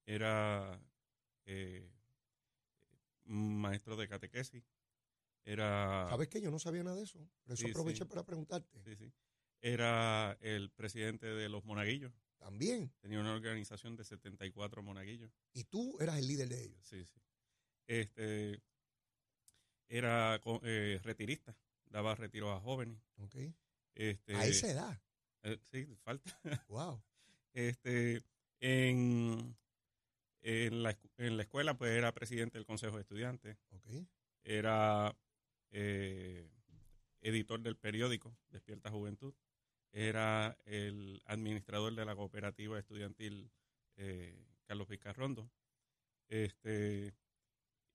era 0.05 0.79
eh, 1.47 1.91
maestro 3.25 3.97
de 3.97 4.07
catequesis, 4.09 4.63
era, 5.45 6.07
¿Sabes 6.11 6.29
qué? 6.29 6.41
Yo 6.43 6.51
no 6.51 6.59
sabía 6.59 6.83
nada 6.85 6.97
de 6.97 7.05
eso. 7.05 7.19
Por 7.45 7.55
eso 7.55 7.65
Sí, 7.65 7.71
aproveché 7.71 8.05
sí. 8.05 8.05
para 8.05 8.25
preguntarte. 8.25 8.83
sí, 8.85 8.97
sí, 8.97 9.13
era 9.61 10.37
el 10.43 10.71
presidente 10.71 11.27
de 11.27 11.49
los 11.49 11.65
monaguillos. 11.65 12.13
También. 12.39 12.93
Tenía 13.01 13.21
una 13.21 13.33
organización 13.35 13.97
de 13.97 14.05
74 14.05 14.83
monaguillos. 14.83 15.33
Y 15.55 15.65
tú 15.65 15.97
eras 16.01 16.19
el 16.19 16.27
líder 16.27 16.49
de 16.51 16.65
ellos. 16.65 16.87
Sí, 16.87 17.03
sí. 17.07 17.19
Este 17.87 18.63
era 19.89 20.41
eh, 20.63 21.01
retirista, 21.03 21.57
daba 21.87 22.15
retiros 22.15 22.57
a 22.57 22.61
jóvenes. 22.61 23.01
¿Ok? 23.17 23.37
Este, 23.95 24.35
a 24.35 24.45
esa 24.47 24.71
edad. 24.71 25.01
eh, 25.43 25.59
sí, 25.71 25.87
falta. 26.03 26.31
Wow. 26.69 27.03
Este, 27.53 28.23
en, 28.61 29.57
en, 30.43 30.83
la, 30.83 30.99
en 31.19 31.37
la 31.37 31.43
escuela, 31.45 31.77
pues 31.79 31.93
era 31.93 32.13
presidente 32.13 32.59
del 32.59 32.67
Consejo 32.67 32.97
de 32.97 33.03
Estudiantes, 33.03 33.57
era 34.43 35.15
eh, 35.71 36.51
editor 37.21 37.61
del 37.61 37.77
periódico 37.77 38.37
Despierta 38.51 38.91
Juventud, 38.91 39.35
era 39.93 40.59
el 40.65 41.23
administrador 41.27 41.95
de 41.95 42.05
la 42.05 42.17
cooperativa 42.17 42.77
estudiantil 42.79 43.53
Carlos 44.67 44.89
Vizcarrondo, 44.89 45.49
este, 46.29 47.15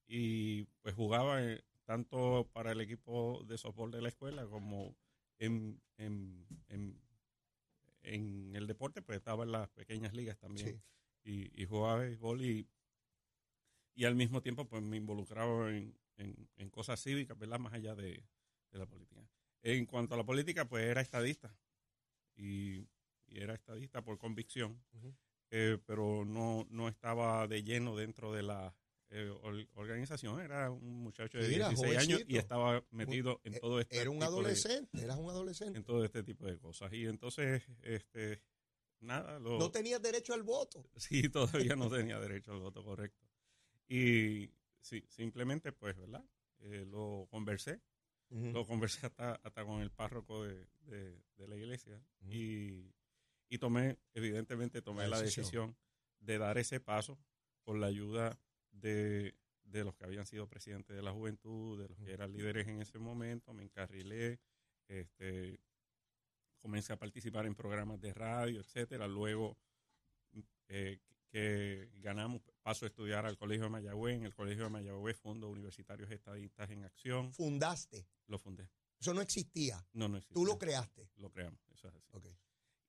y 0.08 0.64
pues 0.82 0.96
jugaba 0.96 1.42
tanto 1.90 2.48
para 2.54 2.72
el 2.74 2.82
equipo 2.82 3.44
de 3.48 3.58
softball 3.58 3.90
de 3.90 4.00
la 4.04 4.10
escuela 4.10 4.46
como 4.46 4.96
en, 5.40 5.82
en, 5.98 6.46
en, 6.68 7.02
en 8.04 8.56
el 8.56 8.68
deporte, 8.68 9.02
pues 9.02 9.18
estaba 9.18 9.44
en 9.44 9.52
las 9.52 9.70
pequeñas 9.72 10.14
ligas 10.14 10.38
también 10.38 10.68
Sí. 10.68 10.82
y, 11.24 11.64
y 11.64 11.66
jugaba 11.66 12.02
béisbol 12.02 12.46
y, 12.46 12.68
y 13.96 14.06
al 14.06 14.14
mismo 14.14 14.40
tiempo 14.40 14.68
pues 14.68 14.84
me 14.84 14.98
involucraba 14.98 15.72
en, 15.76 15.98
en- 16.18 16.48
en 16.58 16.70
cosas 16.70 17.02
cívicas, 17.02 17.36
¿verdad? 17.40 17.58
Más 17.58 17.74
allá 17.74 17.96
de, 17.96 18.24
de 18.72 18.78
la 18.78 18.86
política. 18.86 19.28
En 19.64 19.88
cuanto 19.88 20.14
a 20.14 20.18
la 20.18 20.24
política, 20.24 20.66
pues 20.70 20.84
era 20.86 21.02
estadista 21.02 21.58
y, 22.36 22.88
y 23.26 23.40
era 23.42 23.56
estadista 23.56 24.04
por 24.04 24.20
convicción, 24.20 24.80
eh, 25.50 25.80
pero 25.88 26.24
no, 26.24 26.68
no 26.70 26.88
estaba 26.88 27.48
de 27.48 27.64
lleno 27.64 27.96
dentro 27.96 28.32
de 28.32 28.44
la 28.44 28.76
eh, 29.12 29.30
or- 29.42 29.68
organización. 29.76 30.40
Era 30.40 30.70
un 30.72 31.02
muchacho 31.04 31.38
de 31.38 31.48
Sí, 31.48 31.56
era 31.56 31.70
16 31.70 31.98
años 31.98 32.22
y 32.28 32.38
estaba 32.38 32.84
metido 32.92 33.42
en 33.44 33.56
Eh, 33.56 33.60
todo 33.60 33.80
este 33.80 33.98
Era 34.00 34.10
un 34.10 34.20
tipo 34.20 34.32
de- 34.32 34.38
adolescente, 34.38 35.02
eras 35.02 35.18
un 35.18 35.30
adolescente. 35.30 35.78
en 35.80 35.84
todo 35.84 36.04
este 36.06 36.24
tipo 36.24 36.46
de 36.46 36.58
cosas. 36.60 36.92
Y 36.94 37.06
entonces, 37.06 37.64
este, 37.82 38.44
nada. 39.00 39.40
no 39.40 39.72
tenías 39.72 40.02
derecho 40.02 40.34
al 40.34 40.44
voto. 40.44 40.90
Sí, 40.96 41.30
todavía 41.30 41.76
no 41.76 41.90
tenía 41.90 42.20
derecho 42.20 42.52
al 42.52 42.60
voto, 42.60 42.84
correcto. 42.84 43.26
Y 43.88 44.52
sí, 44.80 45.04
simplemente, 45.08 45.72
pues, 45.72 45.96
¿verdad? 45.98 46.24
Eh, 46.60 46.86
lo 46.88 47.28
conversé. 47.30 47.82
Lo 48.32 48.64
conversé 48.68 49.08
hasta, 49.08 49.34
hasta 49.44 49.66
con 49.66 49.82
el 49.82 49.90
párroco 49.90 50.44
de, 50.44 50.68
de, 50.82 51.48
la 51.48 51.56
iglesia. 51.56 52.00
y, 52.22 52.94
y, 53.50 53.58
tomé, 53.58 53.98
evidentemente, 54.14 54.84
tomé 54.84 55.08
la 55.08 55.20
decisión. 55.20 55.76
de 56.20 56.38
dar 56.38 56.60
ese 56.60 56.80
paso 56.80 57.18
con 57.64 57.82
la 57.82 57.88
ayuda 57.88 58.40
de, 58.72 59.36
de 59.64 59.84
los 59.84 59.96
que 59.96 60.06
habían 60.06 60.26
sido 60.26 60.48
presidentes 60.48 60.96
de 60.96 61.02
la 61.02 61.12
juventud, 61.12 61.82
de 61.82 61.88
los 61.88 61.98
que 62.00 62.12
eran 62.12 62.32
líderes 62.32 62.68
en 62.68 62.82
ese 62.82 63.00
momento. 63.00 63.54
Me 63.54 63.64
encarrilé. 63.64 64.40
Este, 64.88 65.60
comencé 66.60 66.94
a 66.94 67.00
participar 67.00 67.46
en 67.46 67.56
programas 67.56 68.00
de 68.02 68.14
radio, 68.14 68.60
etcétera. 68.60 69.08
Luego 69.08 69.58
eh, 70.68 71.00
que 71.30 71.90
ganamos, 71.96 72.42
paso 72.64 72.86
a 72.86 72.88
estudiar 72.90 73.26
al 73.26 73.38
Colegio 73.38 73.66
de 73.66 73.70
Mayagüez. 73.70 74.16
En 74.16 74.26
el 74.26 74.34
Colegio 74.34 74.66
de 74.66 74.70
Mayagüez 74.70 75.18
Fondo 75.18 75.50
Universitarios 75.50 76.10
Estadistas 76.12 76.70
en 76.72 76.84
Acción. 76.84 77.34
¿Fundaste? 77.34 78.08
Lo 78.28 78.40
fundé. 78.40 78.70
Eso 79.00 79.14
no 79.14 79.22
existía. 79.22 79.86
No, 79.94 80.08
no 80.08 80.18
existía. 80.18 80.34
¿Tú 80.34 80.46
lo 80.46 80.58
creaste? 80.58 81.10
Lo 81.18 81.32
creamos, 81.32 81.60
eso 81.72 81.88
es 81.88 81.94
así. 82.14 82.30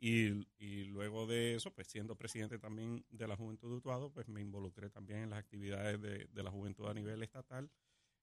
Y, 0.03 0.49
y, 0.59 0.85
luego 0.85 1.27
de 1.27 1.55
eso, 1.57 1.75
pues 1.75 1.87
siendo 1.87 2.17
presidente 2.17 2.59
también 2.59 3.05
de 3.11 3.29
la 3.29 3.37
Juventud 3.37 3.69
de 3.69 3.77
Utuado, 3.77 4.11
pues 4.11 4.27
me 4.29 4.41
involucré 4.41 4.89
también 4.89 5.21
en 5.21 5.31
las 5.31 5.41
actividades 5.41 6.01
de, 6.01 6.27
de 6.27 6.43
la 6.43 6.51
juventud 6.51 6.87
a 6.87 6.95
nivel 6.95 7.23
estatal. 7.23 7.71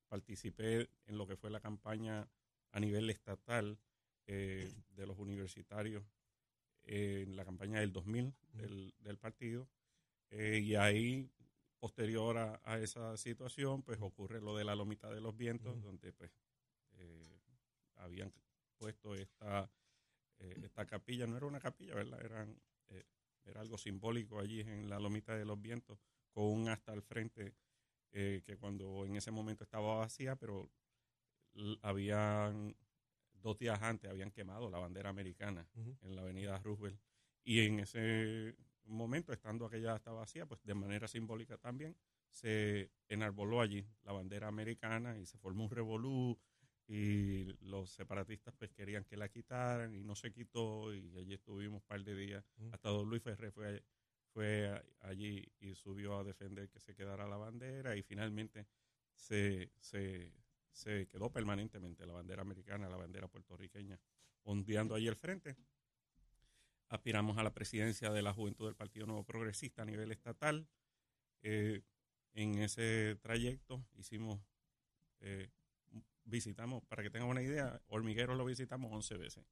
Participé 0.07 0.89
en 1.05 1.17
lo 1.19 1.27
que 1.27 1.37
fue 1.37 1.51
la 1.51 1.59
campaña 1.59 2.27
a 2.71 2.79
nivel 2.79 3.09
estatal 3.09 3.79
eh, 4.25 4.71
de 4.95 5.07
los 5.07 5.17
universitarios 5.17 6.03
en 6.83 7.35
la 7.35 7.45
campaña 7.45 7.79
del 7.79 7.91
2000 7.91 8.33
del, 8.53 8.93
del 8.99 9.17
partido. 9.17 9.67
Eh, 10.29 10.59
y 10.63 10.75
ahí, 10.75 11.29
posterior 11.79 12.37
a, 12.37 12.79
esa 12.79 13.15
situación, 13.17 13.83
pues 13.83 13.99
ocurre 14.01 14.41
lo 14.41 14.55
de 14.57 14.65
la 14.65 14.75
lomita 14.75 15.09
de 15.09 15.21
los 15.21 15.35
vientos, 15.37 15.81
donde 15.81 16.11
pues 16.13 16.31
eh, 16.93 17.39
habían 17.95 18.33
puesto 18.77 19.15
esta, 19.15 19.69
esta 20.39 20.85
capilla, 20.85 21.27
no 21.27 21.37
era 21.37 21.45
una 21.45 21.59
capilla, 21.59 21.95
¿verdad? 21.95 22.23
Eran, 22.23 22.61
era 23.45 23.61
algo 23.61 23.77
simbólico 23.77 24.39
allí 24.39 24.61
en 24.61 24.89
la 24.89 24.99
lomita 24.99 25.35
de 25.35 25.45
los 25.45 25.61
vientos, 25.61 25.99
con 26.31 26.45
un 26.45 26.69
hasta 26.69 26.91
al 26.91 27.01
frente 27.01 27.55
que 28.11 28.57
cuando 28.59 29.05
en 29.05 29.15
ese 29.15 29.31
momento 29.31 29.63
estaba 29.63 29.97
vacía, 29.97 30.35
pero 30.35 30.69
habían 31.81 32.75
dos 33.33 33.57
días 33.57 33.81
antes 33.81 34.09
habían 34.09 34.31
quemado 34.31 34.69
la 34.69 34.79
bandera 34.79 35.09
americana 35.09 35.67
en 36.01 36.15
la 36.15 36.21
avenida 36.21 36.57
Roosevelt. 36.59 36.99
Y 37.43 37.61
en 37.61 37.79
ese 37.79 38.55
momento, 38.85 39.31
estando 39.31 39.65
aquella 39.65 39.93
hasta 39.93 40.11
vacía, 40.11 40.45
pues 40.45 40.61
de 40.63 40.73
manera 40.73 41.07
simbólica 41.07 41.57
también, 41.57 41.95
se 42.31 42.91
enarboló 43.07 43.61
allí 43.61 43.87
la 44.03 44.11
bandera 44.11 44.47
americana 44.47 45.17
y 45.17 45.25
se 45.25 45.37
formó 45.37 45.63
un 45.63 45.71
revolú 45.71 46.37
y 46.87 47.43
los 47.65 47.91
separatistas 47.91 48.53
pues 48.57 48.71
querían 48.71 49.03
que 49.03 49.17
la 49.17 49.29
quitaran 49.29 49.93
y 49.93 50.03
no 50.03 50.15
se 50.15 50.31
quitó 50.31 50.93
y 50.93 51.17
allí 51.17 51.33
estuvimos 51.33 51.81
un 51.81 51.87
par 51.87 52.03
de 52.03 52.15
días. 52.15 52.45
Hasta 52.71 52.89
don 52.89 53.09
Luis 53.09 53.21
Ferré 53.21 53.51
fue, 53.51 53.83
fue 54.33 54.81
allí 55.01 55.45
y 55.59 55.75
subió 55.75 56.17
a 56.17 56.23
defender 56.23 56.69
que 56.69 56.79
se 56.79 56.95
quedara 56.95 57.27
la 57.27 57.37
bandera 57.37 57.95
y 57.97 58.03
finalmente 58.03 58.67
se, 59.13 59.71
se 59.79 60.31
se 60.77 61.07
quedó 61.07 61.31
permanentemente 61.31 62.05
la 62.05 62.13
bandera 62.13 62.43
americana, 62.43 62.87
la 62.87 62.97
bandera 62.97 63.27
puertorriqueña, 63.27 63.99
ondeando 64.43 64.93
ahí 64.93 65.07
el 65.07 65.15
frente. 65.15 65.57
Aspiramos 66.89 67.37
a 67.37 67.43
la 67.43 67.51
presidencia 67.53 68.11
de 68.11 68.21
la 68.21 68.31
Juventud 68.31 68.65
del 68.65 68.75
Partido 68.75 69.07
Nuevo 69.07 69.23
Progresista 69.23 69.81
a 69.81 69.85
nivel 69.85 70.11
estatal. 70.11 70.67
Eh, 71.41 71.81
en 72.33 72.59
ese 72.59 73.15
trayecto 73.15 73.83
hicimos, 73.95 74.39
eh, 75.19 75.49
visitamos, 76.27 76.83
para 76.85 77.03
que 77.03 77.09
tengan 77.09 77.29
una 77.29 77.41
idea, 77.41 77.81
Hormiguero 77.87 78.35
lo 78.35 78.45
visitamos 78.45 78.91
11 78.91 79.17
veces 79.17 79.45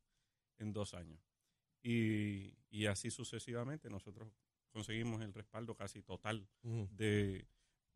en 0.60 0.74
dos 0.74 0.94
años. 0.94 1.20
Y, 1.82 2.58
y 2.70 2.86
así 2.88 3.12
sucesivamente 3.12 3.90
nosotros 3.90 4.32
conseguimos 4.72 5.22
el 5.22 5.34
respaldo 5.34 5.76
casi 5.76 6.02
total 6.02 6.48
de, 6.64 7.48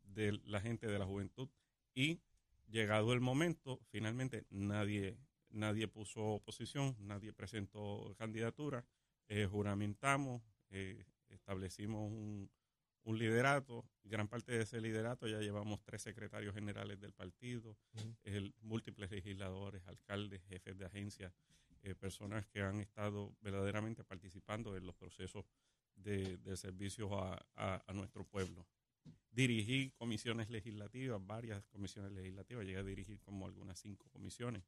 de 0.03 0.39
la 0.45 0.61
gente 0.61 0.87
de 0.87 0.99
la 0.99 1.05
juventud. 1.05 1.49
Y 1.93 2.21
llegado 2.67 3.13
el 3.13 3.19
momento, 3.19 3.79
finalmente 3.89 4.45
nadie, 4.49 5.17
nadie 5.49 5.87
puso 5.87 6.21
oposición, 6.21 6.95
nadie 6.99 7.33
presentó 7.33 8.15
candidatura, 8.17 8.85
eh, 9.27 9.45
juramentamos, 9.45 10.41
eh, 10.69 11.05
establecimos 11.29 12.09
un, 12.11 12.49
liderato, 13.05 13.85
gran 14.03 14.27
parte 14.27 14.51
de 14.51 14.63
ese 14.63 14.79
liderato 14.79 15.27
ya 15.27 15.39
llevamos 15.39 15.81
tres 15.83 16.01
secretarios 16.01 16.53
generales 16.53 16.99
del 16.99 17.13
partido, 17.13 17.77
múltiples 18.61 19.09
legisladores, 19.11 19.85
alcaldes, 19.87 20.43
jefes 20.43 20.77
de 20.77 20.85
agencias, 20.85 21.33
eh, 21.81 21.95
personas 21.95 22.45
que 22.47 22.61
han 22.61 22.79
estado 22.79 23.35
verdaderamente 23.41 24.03
participando 24.03 24.75
en 24.75 24.85
los 24.85 24.95
procesos 24.95 25.45
de, 25.95 26.39
servicio 26.55 27.09
a 27.55 27.93
nuestro 27.93 28.25
pueblo. 28.25 28.65
Dirigí 29.31 29.91
comisiones 29.91 30.49
legislativas, 30.49 31.25
varias 31.25 31.63
comisiones 31.67 32.11
legislativas, 32.11 32.65
llegué 32.65 32.79
a 32.79 32.83
dirigir 32.83 33.19
como 33.21 33.45
algunas 33.45 33.79
cinco 33.79 34.09
comisiones. 34.09 34.63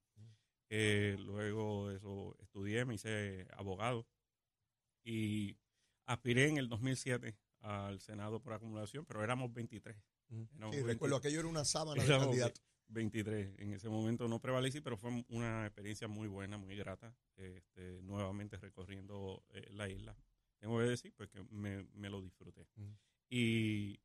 Eh, 0.70 1.18
luego 1.20 1.90
de 1.90 1.98
eso 1.98 2.38
estudié, 2.40 2.86
me 2.86 2.96
hice 2.96 3.48
abogado 3.52 4.08
y 5.04 5.58
aspiré 6.06 6.48
en 6.48 6.58
el 6.58 6.70
2007 6.70 7.36
al 7.62 8.00
Senado 8.00 8.42
por 8.42 8.54
acumulación, 8.54 9.06
pero 9.06 9.24
éramos 9.24 9.54
23. 9.54 9.96
sí, 10.72 10.82
recuerdo, 10.82 11.16
aquello 11.16 11.40
era 11.40 11.48
una 11.48 11.66
sábana 11.66 12.04
de 12.04 12.10
candidato. 12.10 12.62
23. 12.88 13.60
En 13.60 13.74
ese 13.74 13.88
momento 13.88 14.28
no 14.28 14.40
prevalecí, 14.40 14.82
pero 14.82 14.98
fue 14.98 15.24
una 15.30 15.66
experiencia 15.66 16.10
muy 16.10 16.28
buena, 16.28 16.58
muy 16.58 16.76
grata, 16.76 17.16
este, 17.38 18.02
nuevamente 18.02 18.58
recorriendo 18.58 19.46
eh, 19.52 19.66
la 19.72 19.88
isla. 19.88 20.18
Tengo 20.60 20.78
que 20.78 20.86
decir, 20.86 21.14
pues 21.16 21.30
que 21.30 21.42
me, 21.50 21.86
me 21.94 22.10
lo 22.10 22.22
disfruté. 22.22 22.68
Y 23.30 23.98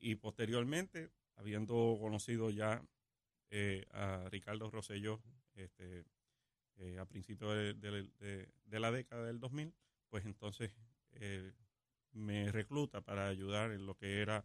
y 0.00 0.14
posteriormente, 0.16 1.10
habiendo 1.36 1.96
conocido 2.00 2.50
ya 2.50 2.82
eh, 3.50 3.86
a 3.92 4.28
Ricardo 4.30 4.70
Rosselló 4.70 5.20
este, 5.54 6.04
eh, 6.76 6.98
a 6.98 7.06
principios 7.06 7.54
de, 7.54 8.48
la 8.70 8.92
década 8.92 9.26
del 9.26 9.40
2000, 9.40 9.74
pues 10.08 10.24
entonces 10.24 10.72
eh, 11.12 11.52
me 12.12 12.50
recluta 12.52 13.00
para 13.00 13.28
ayudar 13.28 13.72
en 13.72 13.86
lo 13.86 13.94
que 13.96 14.20
era 14.20 14.44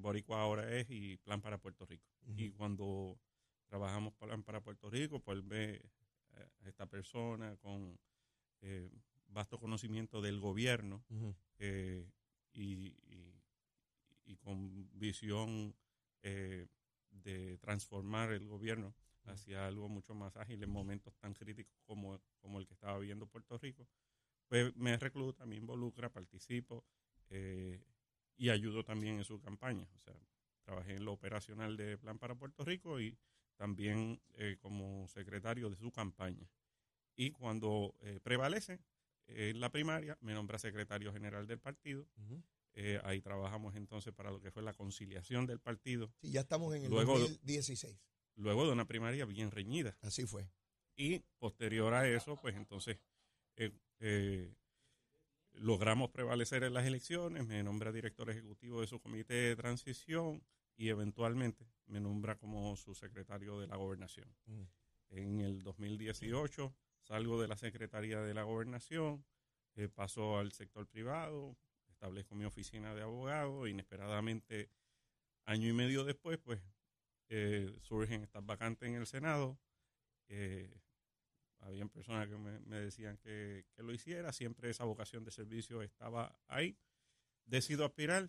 Boricua 0.00 0.42
ahora 0.42 0.76
es 0.76 0.90
y 0.90 1.16
Plan 1.16 1.40
para 1.40 1.56
Puerto 1.56 1.86
Rico. 1.86 2.04
Y 2.36 2.50
cuando 2.50 3.18
trabajamos 3.66 4.12
Plan 4.12 4.42
para 4.42 4.60
Puerto 4.60 4.90
Rico, 4.90 5.20
pues 5.20 5.46
ve 5.46 5.80
a 6.62 6.68
esta 6.68 6.84
persona 6.84 7.56
con 7.56 7.98
vasto 9.28 9.58
conocimiento 9.58 10.20
del 10.20 10.38
gobierno 10.38 11.02
y 12.52 12.94
y 14.30 14.36
con 14.36 14.88
visión 14.92 15.74
eh, 16.22 16.68
de 17.10 17.58
transformar 17.58 18.32
el 18.32 18.46
gobierno 18.46 18.94
hacia 19.24 19.66
algo 19.66 19.88
mucho 19.88 20.14
más 20.14 20.36
ágil 20.36 20.62
en 20.62 20.70
momentos 20.70 21.16
tan 21.18 21.34
críticos 21.34 21.76
como, 21.84 22.20
como 22.38 22.60
el 22.60 22.66
que 22.66 22.74
estaba 22.74 22.98
viviendo 22.98 23.26
Puerto 23.26 23.58
Rico, 23.58 23.88
pues 24.50 24.74
me 24.76 24.96
recluta, 24.96 25.46
me 25.46 25.54
involucra, 25.54 26.10
participo 26.10 26.84
eh, 27.28 27.80
y 28.36 28.50
ayudo 28.50 28.82
también 28.82 29.18
en 29.18 29.24
su 29.24 29.40
campaña. 29.40 29.88
O 29.94 29.98
sea, 30.00 30.12
trabajé 30.64 30.96
en 30.96 31.04
lo 31.04 31.12
operacional 31.12 31.76
de 31.76 31.96
Plan 31.96 32.18
para 32.18 32.34
Puerto 32.34 32.64
Rico 32.64 33.00
y 33.00 33.16
también 33.54 34.20
eh, 34.34 34.56
como 34.58 35.06
secretario 35.06 35.70
de 35.70 35.76
su 35.76 35.92
campaña. 35.92 36.50
Y 37.14 37.30
cuando 37.30 37.94
prevalece 38.22 38.80
en 39.26 39.60
la 39.60 39.70
primaria, 39.70 40.18
me 40.20 40.32
nombra 40.32 40.58
secretario 40.58 41.12
general 41.12 41.46
del 41.46 41.60
partido. 41.60 42.08
Eh, 42.72 43.00
ahí 43.04 43.20
trabajamos 43.20 43.76
entonces 43.76 44.12
para 44.12 44.32
lo 44.32 44.40
que 44.40 44.50
fue 44.50 44.62
la 44.62 44.72
conciliación 44.72 45.46
del 45.46 45.60
partido. 45.60 46.12
Sí, 46.20 46.32
ya 46.32 46.40
estamos 46.40 46.74
en 46.74 46.84
el 46.84 46.90
2016. 46.90 47.96
Luego 48.34 48.66
de 48.66 48.72
una 48.72 48.86
primaria 48.86 49.26
bien 49.26 49.52
reñida. 49.52 49.96
Así 50.00 50.26
fue. 50.26 50.50
Y 50.96 51.20
posterior 51.38 51.94
a 51.94 52.08
eso, 52.08 52.36
pues 52.40 52.56
entonces 52.56 52.98
eh, 53.64 53.70
eh, 54.00 54.54
logramos 55.52 56.10
prevalecer 56.10 56.64
en 56.64 56.74
las 56.74 56.86
elecciones, 56.86 57.46
me 57.46 57.62
nombra 57.62 57.92
director 57.92 58.30
ejecutivo 58.30 58.80
de 58.80 58.86
su 58.86 59.00
comité 59.00 59.34
de 59.34 59.56
transición 59.56 60.42
y 60.76 60.88
eventualmente 60.88 61.66
me 61.86 62.00
nombra 62.00 62.36
como 62.36 62.76
su 62.76 62.94
secretario 62.94 63.58
de 63.60 63.66
la 63.66 63.76
gobernación. 63.76 64.34
Mm. 64.46 64.62
En 65.10 65.40
el 65.40 65.62
2018 65.62 66.74
salgo 67.02 67.40
de 67.40 67.48
la 67.48 67.56
Secretaría 67.56 68.20
de 68.20 68.34
la 68.34 68.44
Gobernación, 68.44 69.24
paso 69.94 70.38
al 70.38 70.52
sector 70.52 70.86
privado, 70.86 71.56
establezco 71.88 72.34
mi 72.34 72.44
oficina 72.44 72.94
de 72.94 73.02
abogado, 73.02 73.66
inesperadamente, 73.66 74.70
año 75.44 75.68
y 75.68 75.72
medio 75.72 76.04
después, 76.04 76.38
pues 76.38 76.60
eh, 77.28 77.76
surgen 77.82 78.22
estas 78.22 78.44
vacantes 78.44 78.88
en 78.88 78.94
el 78.94 79.06
Senado. 79.06 79.58
Eh, 80.28 80.72
habían 81.60 81.88
personas 81.88 82.28
que 82.28 82.36
me, 82.36 82.58
me 82.60 82.80
decían 82.80 83.16
que, 83.18 83.66
que, 83.74 83.82
lo 83.82 83.92
hiciera, 83.92 84.32
siempre 84.32 84.70
esa 84.70 84.84
vocación 84.84 85.24
de 85.24 85.30
servicio 85.30 85.82
estaba 85.82 86.38
ahí. 86.48 86.76
Decido 87.44 87.84
aspirar, 87.84 88.28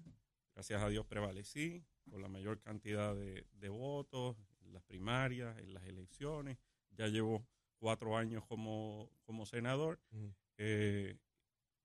gracias 0.53 0.81
a 0.81 0.89
Dios 0.89 1.05
prevalecí 1.05 1.85
con 2.09 2.21
la 2.21 2.27
mayor 2.27 2.59
cantidad 2.59 3.15
de, 3.15 3.47
de 3.53 3.69
votos 3.69 4.37
en 4.61 4.73
las 4.73 4.83
primarias, 4.83 5.57
en 5.59 5.73
las 5.73 5.85
elecciones. 5.85 6.57
Ya 6.91 7.07
llevo 7.07 7.45
cuatro 7.77 8.17
años 8.17 8.45
como, 8.45 9.09
como 9.23 9.45
senador. 9.45 9.99
Mm. 10.11 10.27
Eh, 10.57 11.17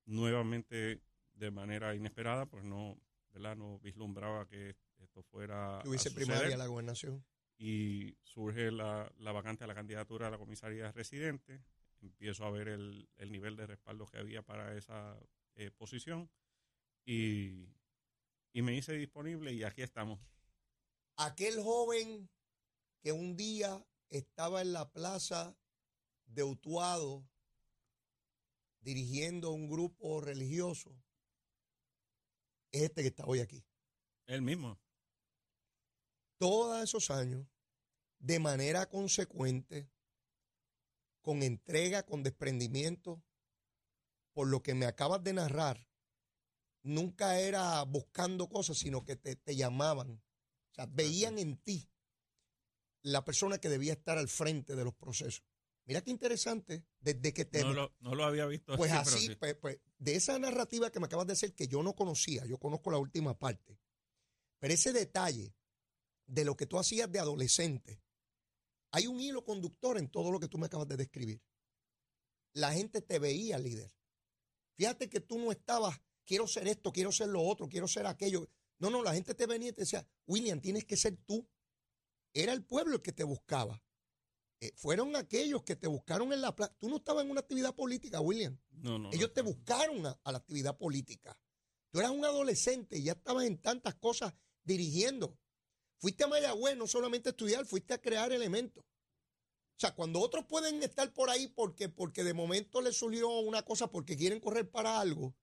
nuevamente 0.05 1.03
de 1.35 1.51
manera 1.51 1.95
inesperada, 1.95 2.47
pues 2.47 2.65
no, 2.65 2.99
¿verdad? 3.33 3.57
no 3.57 3.79
vislumbraba 3.81 4.47
que 4.47 4.77
esto 4.99 5.23
fuera. 5.23 5.83
Hubiese 5.85 6.11
primaria 6.11 6.57
la 6.57 6.67
gobernación. 6.67 7.25
Y 7.59 8.17
surge 8.23 8.71
la, 8.71 9.11
la, 9.19 9.33
vacante 9.33 9.65
a 9.65 9.67
la 9.67 9.75
candidatura 9.75 10.29
a 10.29 10.31
la 10.31 10.39
comisaría 10.39 10.93
residente. 10.93 11.63
Empiezo 12.03 12.45
a 12.45 12.51
ver 12.51 12.69
el, 12.69 13.09
el 13.17 13.33
nivel 13.33 13.57
de 13.57 13.67
respaldo 13.67 14.07
que 14.07 14.19
había 14.19 14.43
para 14.43 14.77
esa 14.77 15.19
eh, 15.55 15.71
posición. 15.71 16.31
Y, 17.05 17.69
y 18.53 18.63
me 18.63 18.75
hice 18.75 18.93
disponible 18.93 19.53
y 19.53 19.65
aquí 19.65 19.83
estamos. 19.83 20.21
Aquel 21.17 21.63
joven 21.63 22.29
que 23.01 23.13
un 23.13 23.37
día 23.37 23.87
estaba 24.11 24.61
en 24.61 24.73
la 24.73 24.93
plaza 24.93 25.57
de 26.27 26.43
Utuado 26.43 27.27
dirigiendo 28.81 29.51
un 29.51 29.69
grupo 29.69 30.21
religioso 30.21 30.95
es 32.73 32.83
este 32.83 33.03
que 33.03 33.09
está 33.09 33.25
hoy 33.25 33.41
aquí. 33.41 33.65
El 34.27 34.43
mismo. 34.43 34.79
Todos 36.39 36.83
esos 36.83 37.11
años, 37.11 37.47
de 38.19 38.39
manera 38.39 38.89
consecuente, 38.89 39.91
con 41.23 41.43
entrega, 41.43 42.05
con 42.05 42.23
desprendimiento, 42.23 43.23
por 44.33 44.49
lo 44.49 44.63
que 44.63 44.75
me 44.75 44.87
acabas 44.87 45.25
de 45.25 45.33
narrar, 45.33 45.89
nunca 46.83 47.41
era 47.41 47.83
buscando 47.83 48.49
cosas, 48.49 48.79
sino 48.79 49.05
que 49.05 49.17
te, 49.17 49.35
te 49.35 49.57
llamaban. 49.57 50.11
O 50.11 50.75
sea, 50.75 50.87
veían 50.87 51.39
en 51.39 51.57
ti 51.57 51.91
la 53.03 53.25
persona 53.25 53.59
que 53.59 53.69
debía 53.69 53.95
estar 53.95 54.19
al 54.19 54.29
frente 54.29 54.77
de 54.77 54.85
los 54.85 54.95
procesos. 54.95 55.43
Mira 55.87 56.03
qué 56.03 56.11
interesante, 56.11 56.85
desde 57.01 57.33
que 57.33 57.45
te... 57.45 57.63
No 57.63 57.73
lo, 57.73 57.97
no 58.01 58.15
lo 58.15 58.25
había 58.25 58.47
visto 58.47 58.77
Pues 58.77 58.93
así, 58.93 59.35
pues, 59.37 59.55
pues, 59.55 59.79
de 59.99 60.17
esa 60.17 60.39
narrativa 60.39 60.91
que 60.91 61.01
me 61.01 61.07
acabas 61.07 61.27
de 61.27 61.33
decir 61.33 61.55
que 61.55 61.69
yo 61.69 61.83
no 61.83 61.95
conocía, 61.95 62.45
yo 62.45 62.59
conozco 62.59 62.91
la 62.91 62.99
última 62.99 63.39
parte, 63.39 63.81
pero 64.59 64.75
ese 64.75 64.93
detalle 64.93 65.56
de 66.27 66.45
lo 66.45 66.57
que 66.57 66.67
tú 66.67 66.79
hacías 66.79 67.11
de 67.11 67.19
adolescente, 67.19 68.01
hay 68.91 69.07
un 69.07 69.21
hilo 69.21 69.45
conductor 69.45 69.99
en 69.99 70.09
todo 70.09 70.31
lo 70.31 70.41
que 70.41 70.49
tú 70.49 70.59
me 70.59 70.67
acabas 70.67 70.89
de 70.89 70.97
describir. 70.97 71.43
La 72.55 72.73
gente 72.73 73.03
te 73.03 73.19
veía 73.19 73.59
líder. 73.59 73.93
Fíjate 74.77 75.09
que 75.09 75.21
tú 75.21 75.39
no 75.39 75.53
estabas, 75.53 76.01
quiero 76.25 76.47
ser 76.47 76.69
esto, 76.69 76.93
quiero 76.93 77.13
ser 77.13 77.29
lo 77.29 77.43
otro, 77.43 77.69
quiero 77.69 77.89
ser 77.89 78.07
aquello. 78.07 78.49
No, 78.79 78.91
no, 78.91 79.03
la 79.03 79.15
gente 79.15 79.35
te 79.35 79.47
venía 79.47 79.71
y 79.71 79.73
te 79.73 79.83
decía, 79.83 80.07
William, 80.27 80.61
tienes 80.61 80.85
que 80.85 80.97
ser 80.97 81.17
tú. 81.25 81.49
Era 82.33 82.53
el 82.53 82.65
pueblo 82.65 82.97
el 82.97 83.03
que 83.03 83.13
te 83.13 83.25
buscaba. 83.25 83.83
Eh, 84.61 84.73
fueron 84.77 85.17
aquellos 85.17 85.63
que 85.63 85.77
te 85.77 85.87
buscaron 85.87 86.33
en 86.33 86.41
la 86.41 86.55
plaza. 86.55 86.75
Tú 86.79 86.89
no 86.89 86.97
estabas 86.97 87.25
en 87.25 87.31
una 87.31 87.41
actividad 87.41 87.75
política, 87.75 88.21
William. 88.21 88.59
No, 88.71 88.99
no. 88.99 89.11
Ellos 89.13 89.33
te 89.33 89.43
buscaron 89.43 90.07
a, 90.07 90.19
la 90.25 90.39
actividad 90.39 90.77
política. 90.77 91.39
Tú 91.91 92.01
eras 92.01 92.11
un 92.11 92.25
adolescente 92.25 92.99
y 92.99 93.05
ya 93.05 93.13
estabas 93.13 93.45
en 93.45 93.59
tantas 93.59 93.95
cosas 93.97 94.35
dirigiendo. 94.65 95.39
Fuiste 95.99 96.25
a 96.25 96.29
Mayagüez 96.29 96.77
no 96.77 96.87
solamente 96.87 97.29
a 97.29 97.33
estudiar, 97.33 97.65
fuiste 97.67 97.95
a 97.95 98.01
crear 98.01 98.33
elementos. 98.33 98.85
O 98.85 99.79
sea, 99.79 99.95
cuando 99.95 100.21
otros 100.21 100.47
pueden 100.47 100.83
estar 100.83 101.13
por 101.13 101.29
ahí 101.29 101.49
porque, 101.49 101.89
porque 101.89 102.25
de 102.25 102.33
momento 102.33 102.81
les 102.81 102.97
surgió 102.97 103.29
una 103.41 103.63
cosa 103.63 103.91
porque 103.91 104.17
quieren 104.17 104.41
correr 104.41 104.71
para 104.71 105.01
algo, 105.01 105.35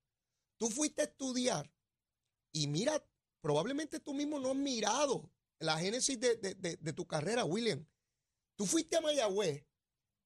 tú 0.58 0.70
fuiste 0.70 1.02
a 1.02 1.06
estudiar 1.06 1.72
y 2.52 2.68
mira, 2.68 3.06
probablemente 3.42 4.00
tú 4.00 4.14
mismo 4.14 4.40
no 4.40 4.52
has 4.52 4.56
mirado 4.56 5.32
la 5.60 5.78
génesis 5.78 6.20
de 6.20 6.94
tu 6.94 7.08
carrera, 7.08 7.46
William. 7.46 7.86
Tú 8.56 8.66
fuiste 8.66 8.98
a 8.98 9.02
Mayagüez, 9.02 9.66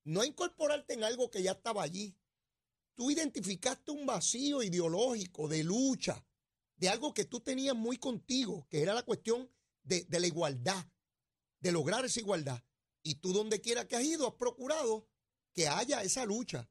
no 0.03 0.21
a 0.21 0.25
incorporarte 0.25 0.93
en 0.93 1.03
algo 1.03 1.29
que 1.29 1.43
ya 1.43 1.51
estaba 1.51 1.83
allí. 1.83 2.17
Tú 2.95 3.11
identificaste 3.11 3.91
un 3.91 4.05
vacío 4.05 4.63
ideológico 4.63 5.47
de 5.47 5.63
lucha, 5.63 6.25
de 6.77 6.89
algo 6.89 7.13
que 7.13 7.25
tú 7.25 7.39
tenías 7.39 7.75
muy 7.75 7.97
contigo, 7.97 8.67
que 8.69 8.81
era 8.81 8.93
la 8.93 9.03
cuestión 9.03 9.49
de, 9.87 10.19
la 10.19 10.27
igualdad, 10.27 10.85
de 11.59 11.71
lograr 11.71 12.05
esa 12.05 12.19
igualdad. 12.19 12.63
Y 13.03 13.15
tú 13.15 13.33
donde 13.33 13.61
quiera 13.61 13.87
que 13.87 13.95
has 13.95 14.03
ido, 14.03 14.27
has 14.27 14.33
procurado 14.35 15.07
que 15.53 15.67
haya 15.67 16.01
esa 16.03 16.25
lucha. 16.25 16.69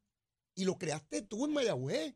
Y 0.54 0.64
lo 0.64 0.78
creaste 0.78 1.22
tú 1.22 1.44
en 1.44 1.52
Mayagüez. 1.52 2.14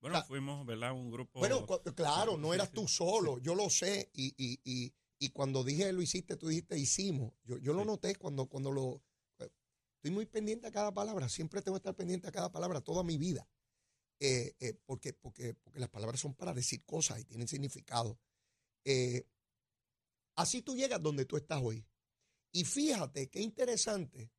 Bueno, 0.00 0.22
fuimos, 0.24 0.66
¿verdad? 0.66 0.92
Un 0.92 1.10
grupo. 1.10 1.38
Bueno, 1.38 1.66
claro, 1.94 2.36
no 2.36 2.52
eras 2.52 2.70
tú 2.70 2.86
solo, 2.86 3.38
yo 3.38 3.54
lo 3.54 3.70
sé. 3.70 4.10
Y, 4.12 4.34
y, 4.36 4.60
y, 4.64 4.92
y 5.18 5.30
cuando 5.30 5.64
dije 5.64 5.92
lo 5.92 6.02
hiciste, 6.02 6.36
tú 6.36 6.48
dijiste 6.48 6.78
hicimos. 6.78 7.32
Yo, 7.44 7.58
yo 7.58 7.72
lo 7.72 7.84
noté 7.84 8.16
cuando, 8.16 8.46
cuando 8.46 8.70
lo. 8.70 9.02
Eh, 9.38 9.50
estoy 9.96 10.10
muy 10.10 10.26
pendiente 10.26 10.66
a 10.66 10.72
cada 10.72 10.92
palabra. 10.92 11.28
Siempre 11.28 11.62
tengo 11.62 11.76
que 11.76 11.80
estar 11.80 11.94
pendiente 11.94 12.28
a 12.28 12.32
cada 12.32 12.52
palabra 12.52 12.80
toda 12.82 13.02
mi 13.02 13.16
vida. 13.16 13.48
Eh, 14.20 14.54
eh, 14.60 14.74
porque, 14.84 15.12
porque, 15.12 15.54
porque 15.54 15.80
las 15.80 15.88
palabras 15.88 16.20
son 16.20 16.34
para 16.34 16.52
decir 16.52 16.84
cosas 16.84 17.20
y 17.20 17.24
tienen 17.24 17.48
significado. 17.48 18.18
Así 20.36 20.62
tú 20.62 20.76
llegas 20.76 21.02
donde 21.02 21.24
tú 21.24 21.36
estás 21.36 21.60
hoy. 21.62 21.86
Y 22.52 22.64
fíjate 22.64 23.28
qué 23.30 23.40
interesante. 23.40 24.32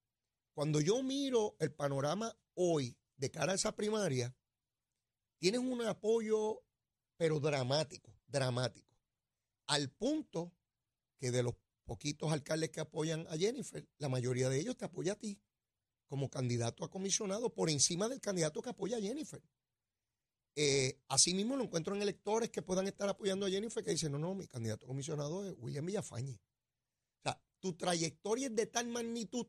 Cuando 0.53 0.79
yo 0.79 1.03
miro 1.03 1.55
el 1.59 1.73
panorama 1.73 2.35
hoy 2.53 2.97
de 3.17 3.29
cara 3.29 3.51
a 3.51 3.55
esa 3.55 3.75
primaria, 3.75 4.35
tienes 5.37 5.59
un 5.59 5.81
apoyo, 5.81 6.63
pero 7.17 7.39
dramático, 7.39 8.17
dramático. 8.27 8.97
Al 9.67 9.89
punto 9.91 10.53
que 11.17 11.31
de 11.31 11.43
los 11.43 11.55
poquitos 11.83 12.31
alcaldes 12.31 12.71
que 12.71 12.79
apoyan 12.79 13.27
a 13.29 13.37
Jennifer, 13.37 13.87
la 13.97 14.09
mayoría 14.09 14.49
de 14.49 14.59
ellos 14.59 14.77
te 14.77 14.85
apoya 14.85 15.13
a 15.13 15.17
ti 15.17 15.41
como 16.07 16.29
candidato 16.29 16.83
a 16.83 16.89
comisionado 16.89 17.53
por 17.53 17.69
encima 17.69 18.07
del 18.07 18.21
candidato 18.21 18.61
que 18.61 18.69
apoya 18.69 18.97
a 18.97 19.01
Jennifer. 19.01 19.41
Eh, 20.55 21.01
asimismo 21.09 21.57
lo 21.57 21.65
encuentro 21.65 21.95
en 21.95 22.01
electores 22.01 22.49
que 22.49 22.61
puedan 22.61 22.87
estar 22.87 23.09
apoyando 23.09 23.45
a 23.45 23.49
Jennifer 23.49 23.83
que 23.83 23.91
dicen, 23.91 24.11
no, 24.11 24.17
no, 24.17 24.35
mi 24.35 24.47
candidato 24.47 24.87
comisionado 24.87 25.45
es 25.45 25.53
William 25.57 25.85
Villafañe. 25.85 26.39
O 27.19 27.21
sea, 27.23 27.41
tu 27.59 27.73
trayectoria 27.73 28.47
es 28.47 28.55
de 28.55 28.67
tal 28.67 28.87
magnitud 28.87 29.47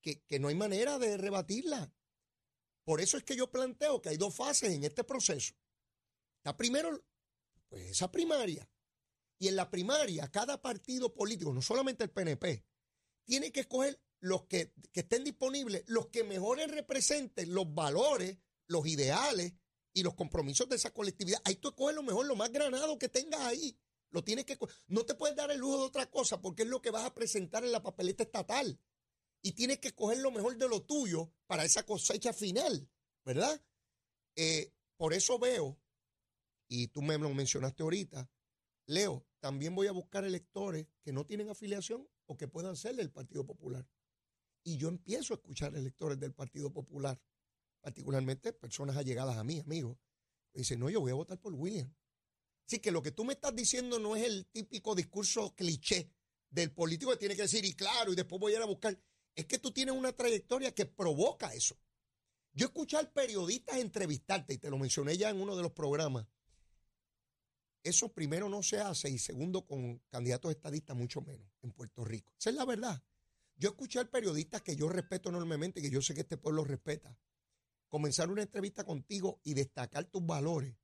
que, 0.00 0.22
que 0.22 0.38
no 0.38 0.48
hay 0.48 0.54
manera 0.54 0.98
de 0.98 1.16
rebatirla. 1.16 1.92
Por 2.84 3.00
eso 3.00 3.16
es 3.16 3.24
que 3.24 3.36
yo 3.36 3.50
planteo 3.50 4.00
que 4.00 4.10
hay 4.10 4.16
dos 4.16 4.34
fases 4.34 4.70
en 4.70 4.84
este 4.84 5.04
proceso. 5.04 5.54
Está 6.38 6.56
primero, 6.56 7.04
pues 7.68 7.90
esa 7.90 8.10
primaria, 8.10 8.68
y 9.38 9.48
en 9.48 9.56
la 9.56 9.70
primaria, 9.70 10.30
cada 10.30 10.60
partido 10.60 11.14
político, 11.14 11.52
no 11.52 11.62
solamente 11.62 12.04
el 12.04 12.10
PNP, 12.10 12.64
tiene 13.24 13.52
que 13.52 13.60
escoger 13.60 14.00
los 14.20 14.46
que, 14.46 14.72
estén 14.92 15.22
disponibles, 15.22 15.84
los 15.86 16.08
que 16.08 16.24
mejores 16.24 16.70
representen 16.70 17.54
los 17.54 17.72
valores, 17.72 18.38
los 18.68 18.86
ideales 18.86 19.54
y 19.92 20.02
los 20.02 20.14
compromisos 20.14 20.68
de 20.68 20.76
esa 20.76 20.92
colectividad. 20.92 21.40
Ahí 21.44 21.56
tú 21.56 21.68
escoges 21.68 21.96
lo 21.96 22.02
mejor, 22.02 22.26
lo 22.26 22.36
más 22.36 22.52
granado 22.52 22.98
que 22.98 23.08
tengas 23.08 23.40
ahí. 23.40 23.76
Lo 24.10 24.24
tienes 24.24 24.46
que 24.46 24.58
no 24.86 25.04
te 25.04 25.14
puedes 25.14 25.36
dar 25.36 25.50
el 25.50 25.58
lujo 25.58 25.78
de 25.78 25.84
otra 25.84 26.10
cosa 26.10 26.40
porque 26.40 26.62
es 26.62 26.68
lo 26.68 26.80
que 26.80 26.90
vas 26.90 27.04
a 27.04 27.14
presentar 27.14 27.64
en 27.64 27.72
la 27.72 27.82
papeleta 27.82 28.22
estatal. 28.22 28.80
Y 29.42 29.52
tienes 29.52 29.78
que 29.78 29.88
escoger 29.88 30.18
lo 30.18 30.30
mejor 30.30 30.56
de 30.56 30.68
lo 30.68 30.82
tuyo 30.82 31.32
para 31.46 31.64
esa 31.64 31.84
cosecha 31.84 32.32
final, 32.32 32.88
¿verdad? 33.24 33.60
Eh, 34.36 34.72
por 34.96 35.12
eso 35.14 35.38
veo, 35.38 35.78
y 36.68 36.88
tú 36.88 37.02
me 37.02 37.18
lo 37.18 37.32
mencionaste 37.34 37.82
ahorita, 37.82 38.30
Leo, 38.86 39.26
también 39.40 39.74
voy 39.74 39.86
a 39.86 39.92
buscar 39.92 40.24
electores 40.24 40.86
que 41.02 41.12
no 41.12 41.26
tienen 41.26 41.50
afiliación 41.50 42.08
o 42.26 42.36
que 42.36 42.48
puedan 42.48 42.76
ser 42.76 42.96
del 42.96 43.10
Partido 43.10 43.44
Popular. 43.44 43.86
Y 44.64 44.76
yo 44.78 44.88
empiezo 44.88 45.34
a 45.34 45.36
escuchar 45.36 45.76
electores 45.76 46.18
del 46.18 46.34
Partido 46.34 46.72
Popular, 46.72 47.20
particularmente 47.80 48.52
personas 48.52 48.96
allegadas 48.96 49.36
a 49.36 49.44
mí, 49.44 49.60
amigos. 49.60 49.98
Dicen, 50.52 50.80
no, 50.80 50.90
yo 50.90 51.00
voy 51.00 51.12
a 51.12 51.14
votar 51.14 51.40
por 51.40 51.54
William. 51.54 51.94
Así 52.66 52.80
que 52.80 52.90
lo 52.90 53.02
que 53.02 53.12
tú 53.12 53.24
me 53.24 53.32
estás 53.32 53.54
diciendo 53.54 53.98
no 53.98 54.16
es 54.16 54.24
el 54.24 54.46
típico 54.46 54.94
discurso 54.94 55.54
cliché 55.54 56.10
del 56.50 56.72
político 56.72 57.12
que 57.12 57.16
tiene 57.16 57.36
que 57.36 57.42
decir, 57.42 57.64
y 57.64 57.74
claro, 57.74 58.12
y 58.12 58.16
después 58.16 58.40
voy 58.40 58.52
a 58.52 58.56
ir 58.56 58.62
a 58.62 58.66
buscar. 58.66 58.98
Es 59.34 59.46
que 59.46 59.58
tú 59.58 59.70
tienes 59.70 59.94
una 59.94 60.12
trayectoria 60.12 60.74
que 60.74 60.86
provoca 60.86 61.54
eso. 61.54 61.78
Yo 62.52 62.66
escuchar 62.66 63.12
periodistas 63.12 63.78
entrevistarte, 63.78 64.54
y 64.54 64.58
te 64.58 64.70
lo 64.70 64.78
mencioné 64.78 65.16
ya 65.16 65.30
en 65.30 65.40
uno 65.40 65.56
de 65.56 65.62
los 65.62 65.72
programas, 65.72 66.26
eso 67.84 68.12
primero 68.12 68.48
no 68.48 68.62
se 68.62 68.80
hace 68.80 69.08
y 69.08 69.18
segundo 69.18 69.64
con 69.64 69.98
candidatos 70.10 70.50
estadistas 70.50 70.96
mucho 70.96 71.20
menos 71.22 71.48
en 71.62 71.72
Puerto 71.72 72.04
Rico. 72.04 72.34
Esa 72.38 72.50
es 72.50 72.56
la 72.56 72.64
verdad. 72.64 73.02
Yo 73.56 73.70
escuché 73.70 73.98
al 73.98 74.08
periodista 74.08 74.60
que 74.60 74.76
yo 74.76 74.88
respeto 74.88 75.28
enormemente, 75.28 75.80
que 75.80 75.90
yo 75.90 76.02
sé 76.02 76.14
que 76.14 76.20
este 76.20 76.36
pueblo 76.36 76.64
respeta, 76.64 77.16
comenzar 77.88 78.30
una 78.30 78.42
entrevista 78.42 78.84
contigo 78.84 79.40
y 79.44 79.54
destacar 79.54 80.04
tus 80.04 80.24
valores 80.24 80.76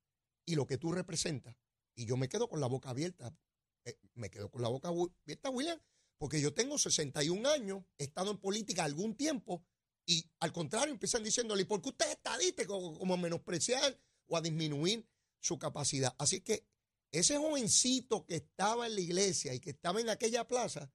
y 0.44 0.54
lo 0.54 0.66
que 0.66 0.78
tú 0.78 0.92
representas. 0.92 1.56
Y 1.94 2.06
yo 2.06 2.16
me 2.16 2.28
quedo 2.28 2.48
con 2.48 2.60
la 2.60 2.66
boca 2.66 2.90
abierta. 2.90 3.36
Eh, 3.84 3.98
me 4.14 4.30
quedo 4.30 4.50
con 4.50 4.62
la 4.62 4.68
boca 4.68 4.88
abierta, 4.88 5.50
William, 5.50 5.78
porque 6.18 6.40
yo 6.40 6.54
tengo 6.54 6.78
61 6.78 7.48
años, 7.48 7.84
he 7.98 8.04
estado 8.04 8.30
en 8.30 8.38
política 8.38 8.84
algún 8.84 9.16
tiempo 9.16 9.64
Y 10.06 10.30
al 10.40 10.52
contrario, 10.52 10.92
empiezan 10.92 11.24
diciéndole, 11.24 11.64
¿por 11.64 11.80
qué 11.80 11.88
usted 11.88 12.06
es 12.06 12.12
estadista? 12.12 12.66
Como, 12.66 12.98
como 12.98 13.14
a 13.14 13.16
menospreciar 13.16 13.98
o 14.26 14.36
a 14.36 14.42
disminuir 14.42 15.08
su 15.40 15.58
capacidad. 15.58 16.14
Así 16.18 16.40
que 16.40 16.66
ese 17.10 17.38
jovencito 17.38 18.26
que 18.26 18.36
estaba 18.36 18.86
en 18.86 18.96
la 18.96 19.00
iglesia 19.00 19.54
y 19.54 19.60
que 19.60 19.70
estaba 19.70 20.00
en 20.00 20.10
aquella 20.10 20.46
plaza, 20.46 20.92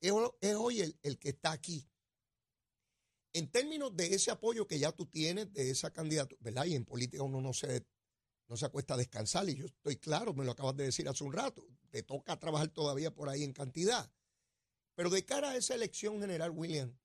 es, 0.00 0.12
hoy 0.56 0.80
el, 0.80 0.98
el, 1.02 1.18
que 1.18 1.30
está 1.30 1.52
aquí. 1.52 1.88
En 3.32 3.50
términos 3.50 3.94
de 3.96 4.14
ese 4.14 4.30
apoyo 4.30 4.66
que 4.66 4.78
ya 4.78 4.92
tú 4.92 5.06
tienes, 5.06 5.52
de 5.52 5.70
esa 5.70 5.92
candidatura, 5.92 6.40
¿verdad? 6.42 6.64
Y 6.64 6.74
en 6.74 6.84
política 6.84 7.22
uno 7.22 7.40
no 7.40 7.52
se, 7.52 7.86
no 8.48 8.56
se 8.56 8.66
acuesta 8.66 8.94
a 8.94 8.96
descansar, 8.96 9.48
y 9.48 9.56
yo 9.56 9.66
estoy 9.66 9.96
claro, 9.96 10.32
me 10.34 10.44
lo 10.44 10.52
acabas 10.52 10.76
de 10.76 10.84
decir 10.84 11.08
hace 11.08 11.24
un 11.24 11.32
rato, 11.32 11.66
te 11.90 12.02
toca 12.02 12.38
trabajar 12.38 12.68
todavía 12.68 13.14
por 13.14 13.28
ahí 13.28 13.44
en 13.44 13.52
cantidad. 13.52 14.10
Pero 14.94 15.10
de 15.10 15.24
cara 15.24 15.50
a 15.50 15.56
esa 15.56 15.74
elección 15.74 16.20
general, 16.20 16.50
William, 16.50 16.98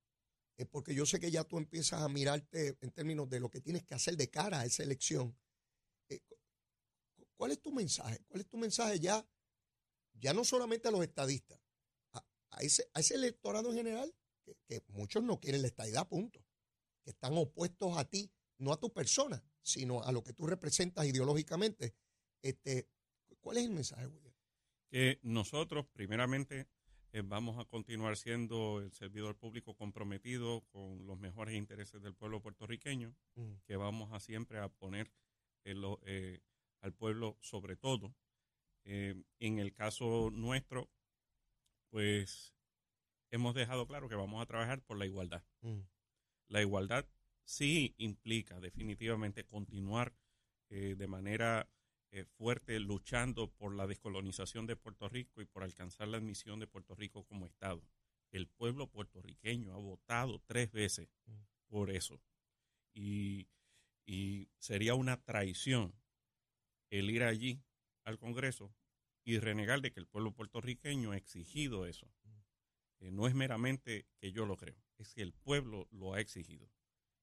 es 0.58 0.68
porque 0.68 0.94
yo 0.94 1.06
sé 1.06 1.20
que 1.20 1.32
ya 1.32 1.44
tú 1.44 1.58
empiezas 1.58 2.02
a 2.02 2.10
mirarte 2.10 2.78
en 2.82 2.92
términos 2.92 3.30
de 3.30 3.40
lo 3.40 3.50
que 3.50 3.62
tienes 3.62 3.84
que 3.84 3.96
hacer 3.96 4.16
de 4.18 4.30
cara 4.30 4.62
a 4.62 4.66
esa 4.66 4.84
elección. 4.84 5.38
Eh, 6.10 6.22
¿Cuál 7.36 7.52
es 7.52 7.62
tu 7.62 7.72
mensaje? 7.72 8.20
¿Cuál 8.28 8.42
es 8.42 8.48
tu 8.48 8.58
mensaje 8.58 9.00
ya, 9.00 9.28
ya 10.14 10.34
no 10.34 10.44
solamente 10.44 10.88
a 10.88 10.92
los 10.92 11.04
estadistas, 11.04 11.60
a, 12.12 12.62
ese, 12.62 12.90
a 12.94 13.00
ese 13.00 13.16
electorado 13.16 13.70
en 13.70 13.76
general, 13.76 14.16
que, 14.68 14.84
muchos 14.90 15.24
no 15.24 15.40
quieren 15.40 15.62
la 15.62 15.68
estadidad, 15.68 16.08
punto, 16.08 16.44
que 17.04 17.12
están 17.12 17.38
opuestos 17.38 17.98
a 17.98 18.06
ti, 18.06 18.32
no 18.58 18.72
a 18.72 18.80
tu 18.80 18.92
persona, 18.92 19.44
sino 19.62 20.04
a 20.04 20.12
lo 20.12 20.24
que 20.24 20.34
tú 20.34 20.46
representas 20.46 21.06
ideológicamente. 21.06 21.96
Este, 22.42 22.90
¿Cuál 23.40 23.58
es 23.58 23.66
el 23.66 23.72
mensaje, 23.72 24.08
William? 24.08 24.34
Que 24.90 25.20
nosotros, 25.24 25.86
primeramente, 25.92 26.68
eh, 27.12 27.22
vamos 27.24 27.60
a 27.60 27.66
continuar 27.66 28.18
siendo 28.18 28.82
el 28.82 28.92
servidor 28.92 29.38
público 29.38 29.76
comprometido 29.76 30.62
con 30.72 31.06
los 31.06 31.20
mejores 31.20 31.56
intereses 31.56 32.02
del 32.02 32.16
pueblo 32.16 32.42
puertorriqueño, 32.42 33.16
mm. 33.36 33.54
que 33.66 33.76
vamos 33.76 34.12
a 34.14 34.20
siempre 34.20 34.60
a 34.60 34.70
poner 34.70 35.12
eh, 35.66 36.42
al 36.82 36.94
pueblo 36.94 37.38
sobre 37.40 37.76
todo. 37.76 38.16
Eh, 38.86 39.16
en 39.40 39.60
el 39.60 39.74
caso 39.74 40.30
nuestro, 40.32 40.90
pues 41.90 42.53
hemos 43.34 43.56
dejado 43.56 43.88
claro 43.88 44.08
que 44.08 44.16
vamos 44.16 44.42
a 44.42 44.46
trabajar 44.46 44.82
por 44.82 44.98
la 44.98 45.06
igualdad. 45.06 45.44
Mm. 45.62 45.82
La 46.48 46.62
igualdad 46.62 47.06
sí 47.44 47.96
implica 47.98 48.60
definitivamente 48.60 49.44
continuar 49.44 50.14
de 50.70 51.08
manera 51.08 51.70
eh, 52.12 52.26
fuerte 52.26 52.80
luchando 52.80 53.52
por 53.52 53.76
la 53.76 53.86
descolonización 53.86 54.66
de 54.66 54.76
Puerto 54.76 55.08
Rico 55.10 55.42
y 55.42 55.46
por 55.46 55.64
alcanzar 55.64 56.08
la 56.08 56.18
admisión 56.18 56.60
de 56.60 56.68
Puerto 56.68 56.96
Rico 56.96 57.24
como 57.26 57.46
Estado. 57.46 57.84
El 58.32 58.48
pueblo 58.48 58.88
puertorriqueño 58.88 59.74
ha 59.74 59.78
votado 59.78 60.42
tres 60.46 60.72
veces 60.72 61.10
mm. 61.26 61.34
por 61.68 61.92
eso. 61.92 62.22
Y, 62.94 63.48
sería 64.60 64.96
una 64.96 65.24
traición 65.24 65.94
el 66.90 67.10
ir 67.10 67.24
allí 67.24 67.62
al 68.04 68.18
Congreso 68.18 68.74
y 69.24 69.40
renegar 69.40 69.82
de 69.82 69.92
que 69.92 70.00
el 70.00 70.08
pueblo 70.08 70.34
puertorriqueño 70.34 71.12
ha 71.12 71.18
exigido 71.18 71.86
eso. 71.86 72.08
Eh, 73.04 73.12
no 73.12 73.28
es 73.28 73.36
meramente 73.36 74.06
que 74.18 74.32
yo 74.32 74.46
lo 74.46 74.56
creo, 74.56 74.82
es 74.98 75.14
que 75.14 75.22
el 75.22 75.34
pueblo 75.34 75.88
lo 75.92 76.14
ha 76.14 76.22
exigido. 76.22 76.72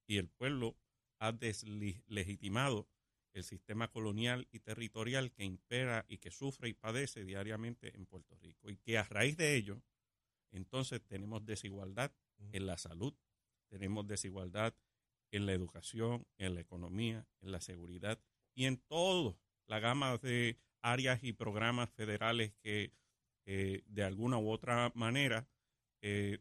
Y 0.07 0.19
el 0.19 0.29
pueblo 0.29 0.77
ha 1.19 1.33
deslegitimado 1.33 2.87
el 3.33 3.45
sistema 3.45 3.89
colonial 3.89 4.47
y 4.53 4.61
territorial 4.61 5.33
que 5.33 5.45
impera 5.45 6.05
y 6.07 6.19
que 6.19 6.31
sufre 6.31 6.69
y 6.69 6.75
padece 6.75 7.25
diariamente 7.25 7.97
en 7.97 8.05
Puerto 8.05 8.37
Rico. 8.37 8.69
Y 8.69 8.77
que 8.77 8.99
a 8.99 9.05
raíz 9.05 9.39
de 9.39 9.55
ello, 9.55 9.83
entonces 10.51 11.01
tenemos 11.07 11.47
desigualdad 11.47 12.13
en 12.53 12.67
la 12.67 12.77
salud, 12.77 13.15
tenemos 13.69 14.07
desigualdad 14.07 14.75
en 15.31 15.47
la 15.47 15.53
educación, 15.53 16.27
en 16.37 16.57
la 16.57 16.61
economía, 16.61 17.27
en 17.41 17.53
la 17.53 17.61
seguridad 17.63 18.21
y 18.55 18.67
en 18.67 18.77
toda 18.77 19.35
la 19.67 19.79
gama 19.79 20.19
de 20.19 20.59
áreas 20.83 21.25
y 21.25 21.33
programas 21.33 21.89
federales 21.91 22.53
que 22.63 22.93
eh, 23.47 23.83
de 23.87 24.03
alguna 24.03 24.37
u 24.37 24.51
otra 24.51 24.93
manera 24.95 25.49
eh, 26.01 26.39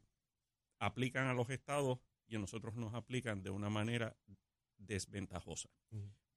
aplican 0.79 1.27
a 1.27 1.33
los 1.33 1.49
estados 1.49 1.99
y 2.27 2.35
a 2.35 2.39
nosotros 2.39 2.75
nos 2.75 2.93
aplican 2.93 3.43
de 3.43 3.49
una 3.49 3.69
manera 3.69 4.15
desventajosa 4.77 5.69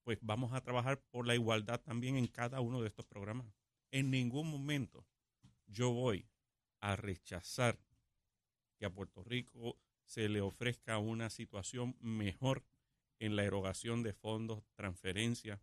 pues 0.03 0.19
vamos 0.21 0.53
a 0.53 0.61
trabajar 0.63 1.01
por 1.11 1.27
la 1.27 1.35
igualdad 1.35 1.81
también 1.81 2.17
en 2.17 2.27
cada 2.27 2.61
uno 2.61 2.81
de 2.81 2.89
estos 2.89 3.07
programas. 3.07 3.47
En 3.91 4.11
ningún 4.11 4.51
momento 4.51 5.07
yo 5.67 5.91
voy 5.91 6.29
a 6.81 6.97
rechazar 6.97 7.79
que 8.77 8.87
a 8.87 8.91
Puerto 8.91 9.23
Rico 9.23 9.79
se 10.05 10.29
le 10.29 10.41
ofrezca 10.41 10.99
una 10.99 11.31
situación 11.31 11.97
mejor 12.01 12.65
en 13.21 13.37
la 13.37 13.45
erogación 13.45 14.03
de 14.03 14.13
fondos, 14.13 14.65
transferencias, 14.75 15.61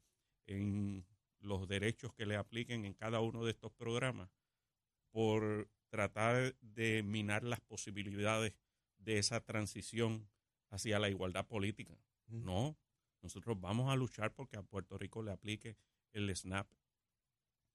en 0.47 1.05
los 1.41 1.67
derechos 1.67 2.13
que 2.13 2.25
le 2.25 2.37
apliquen 2.37 2.85
en 2.85 2.93
cada 2.93 3.19
uno 3.19 3.43
de 3.43 3.51
estos 3.51 3.73
programas, 3.73 4.29
por 5.11 5.69
tratar 5.89 6.55
de 6.61 7.03
minar 7.03 7.43
las 7.43 7.59
posibilidades 7.61 8.53
de 8.97 9.17
esa 9.17 9.41
transición 9.41 10.29
hacia 10.69 10.99
la 10.99 11.09
igualdad 11.09 11.47
política. 11.47 11.97
No, 12.27 12.77
nosotros 13.21 13.59
vamos 13.59 13.91
a 13.91 13.95
luchar 13.95 14.33
porque 14.33 14.57
a 14.57 14.63
Puerto 14.63 14.97
Rico 14.97 15.23
le 15.23 15.31
aplique 15.31 15.77
el 16.13 16.35
SNAP, 16.35 16.67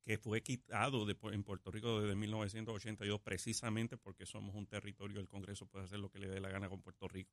que 0.04 0.18
fue 0.18 0.42
quitado 0.42 1.06
en 1.32 1.44
Puerto 1.44 1.70
Rico 1.70 2.00
desde 2.00 2.14
1982 2.14 3.20
precisamente 3.20 3.96
porque 3.96 4.26
somos 4.26 4.54
un 4.54 4.66
territorio, 4.66 5.20
el 5.20 5.28
Congreso 5.28 5.66
puede 5.66 5.86
hacer 5.86 5.98
lo 5.98 6.10
que 6.10 6.18
le 6.18 6.28
dé 6.28 6.40
la 6.40 6.50
gana 6.50 6.68
con 6.68 6.82
Puerto 6.82 7.08
Rico. 7.08 7.32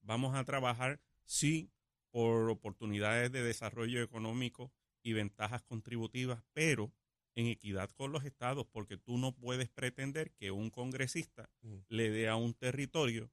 Vamos 0.00 0.34
a 0.34 0.44
trabajar, 0.44 1.00
sí, 1.24 1.70
por 2.10 2.50
oportunidades 2.50 3.32
de 3.32 3.42
desarrollo 3.42 4.02
económico 4.02 4.72
y 5.02 5.12
ventajas 5.12 5.62
contributivas, 5.62 6.42
pero 6.52 6.92
en 7.38 7.46
equidad 7.46 7.88
con 7.90 8.10
los 8.10 8.24
estados, 8.24 8.66
porque 8.66 8.96
tú 8.96 9.16
no 9.16 9.32
puedes 9.32 9.68
pretender 9.68 10.32
que 10.32 10.50
un 10.50 10.70
congresista 10.70 11.48
mm. 11.62 11.76
le 11.88 12.10
dé 12.10 12.28
a 12.28 12.34
un 12.34 12.52
territorio 12.52 13.30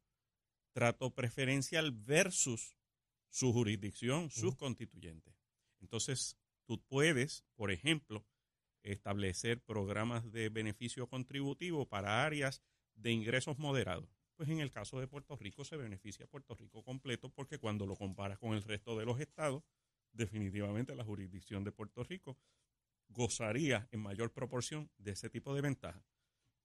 trato 0.73 1.09
preferencial 1.09 1.91
versus 1.91 2.77
su 3.29 3.51
jurisdicción, 3.51 4.29
sus 4.29 4.55
constituyentes. 4.57 5.33
Entonces, 5.81 6.37
tú 6.67 6.79
puedes, 6.83 7.45
por 7.55 7.71
ejemplo, 7.71 8.23
establecer 8.83 9.59
programas 9.61 10.31
de 10.31 10.49
beneficio 10.49 11.07
contributivo 11.07 11.87
para 11.87 12.23
áreas 12.23 12.61
de 12.93 13.11
ingresos 13.11 13.57
moderados. 13.57 14.07
Pues 14.35 14.49
en 14.49 14.59
el 14.59 14.69
caso 14.69 14.99
de 14.99 15.07
Puerto 15.07 15.35
Rico 15.35 15.65
se 15.65 15.77
beneficia 15.77 16.25
a 16.25 16.27
Puerto 16.27 16.53
Rico 16.53 16.83
completo 16.83 17.29
porque 17.29 17.57
cuando 17.57 17.87
lo 17.87 17.95
comparas 17.95 18.37
con 18.37 18.53
el 18.53 18.61
resto 18.61 18.95
de 18.99 19.05
los 19.05 19.19
estados, 19.19 19.63
definitivamente 20.11 20.93
la 20.93 21.03
jurisdicción 21.03 21.63
de 21.63 21.71
Puerto 21.71 22.03
Rico 22.03 22.37
gozaría 23.09 23.87
en 23.91 24.01
mayor 24.01 24.31
proporción 24.31 24.89
de 24.97 25.11
ese 25.11 25.29
tipo 25.29 25.53
de 25.55 25.61
ventaja. 25.61 26.05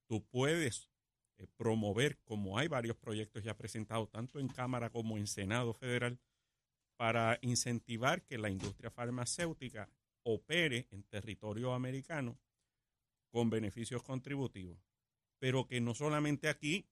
Tú 0.06 0.24
puedes 0.26 0.90
eh, 1.38 1.46
promover, 1.56 2.18
como 2.24 2.58
hay 2.58 2.68
varios 2.68 2.96
proyectos 2.96 3.44
ya 3.44 3.56
presentados, 3.56 4.10
tanto 4.10 4.38
en 4.38 4.48
Cámara 4.48 4.90
como 4.90 5.16
en 5.16 5.26
Senado 5.26 5.72
Federal, 5.72 6.18
para 6.96 7.38
incentivar 7.40 8.22
que 8.24 8.36
la 8.36 8.50
industria 8.50 8.90
farmacéutica 8.90 9.88
opere 10.22 10.86
en 10.90 11.02
territorio 11.04 11.72
americano 11.72 12.38
con 13.30 13.48
beneficios 13.48 14.02
contributivos, 14.02 14.78
pero 15.38 15.66
que 15.66 15.80
no 15.80 15.94
solamente 15.94 16.48
aquí, 16.48 16.86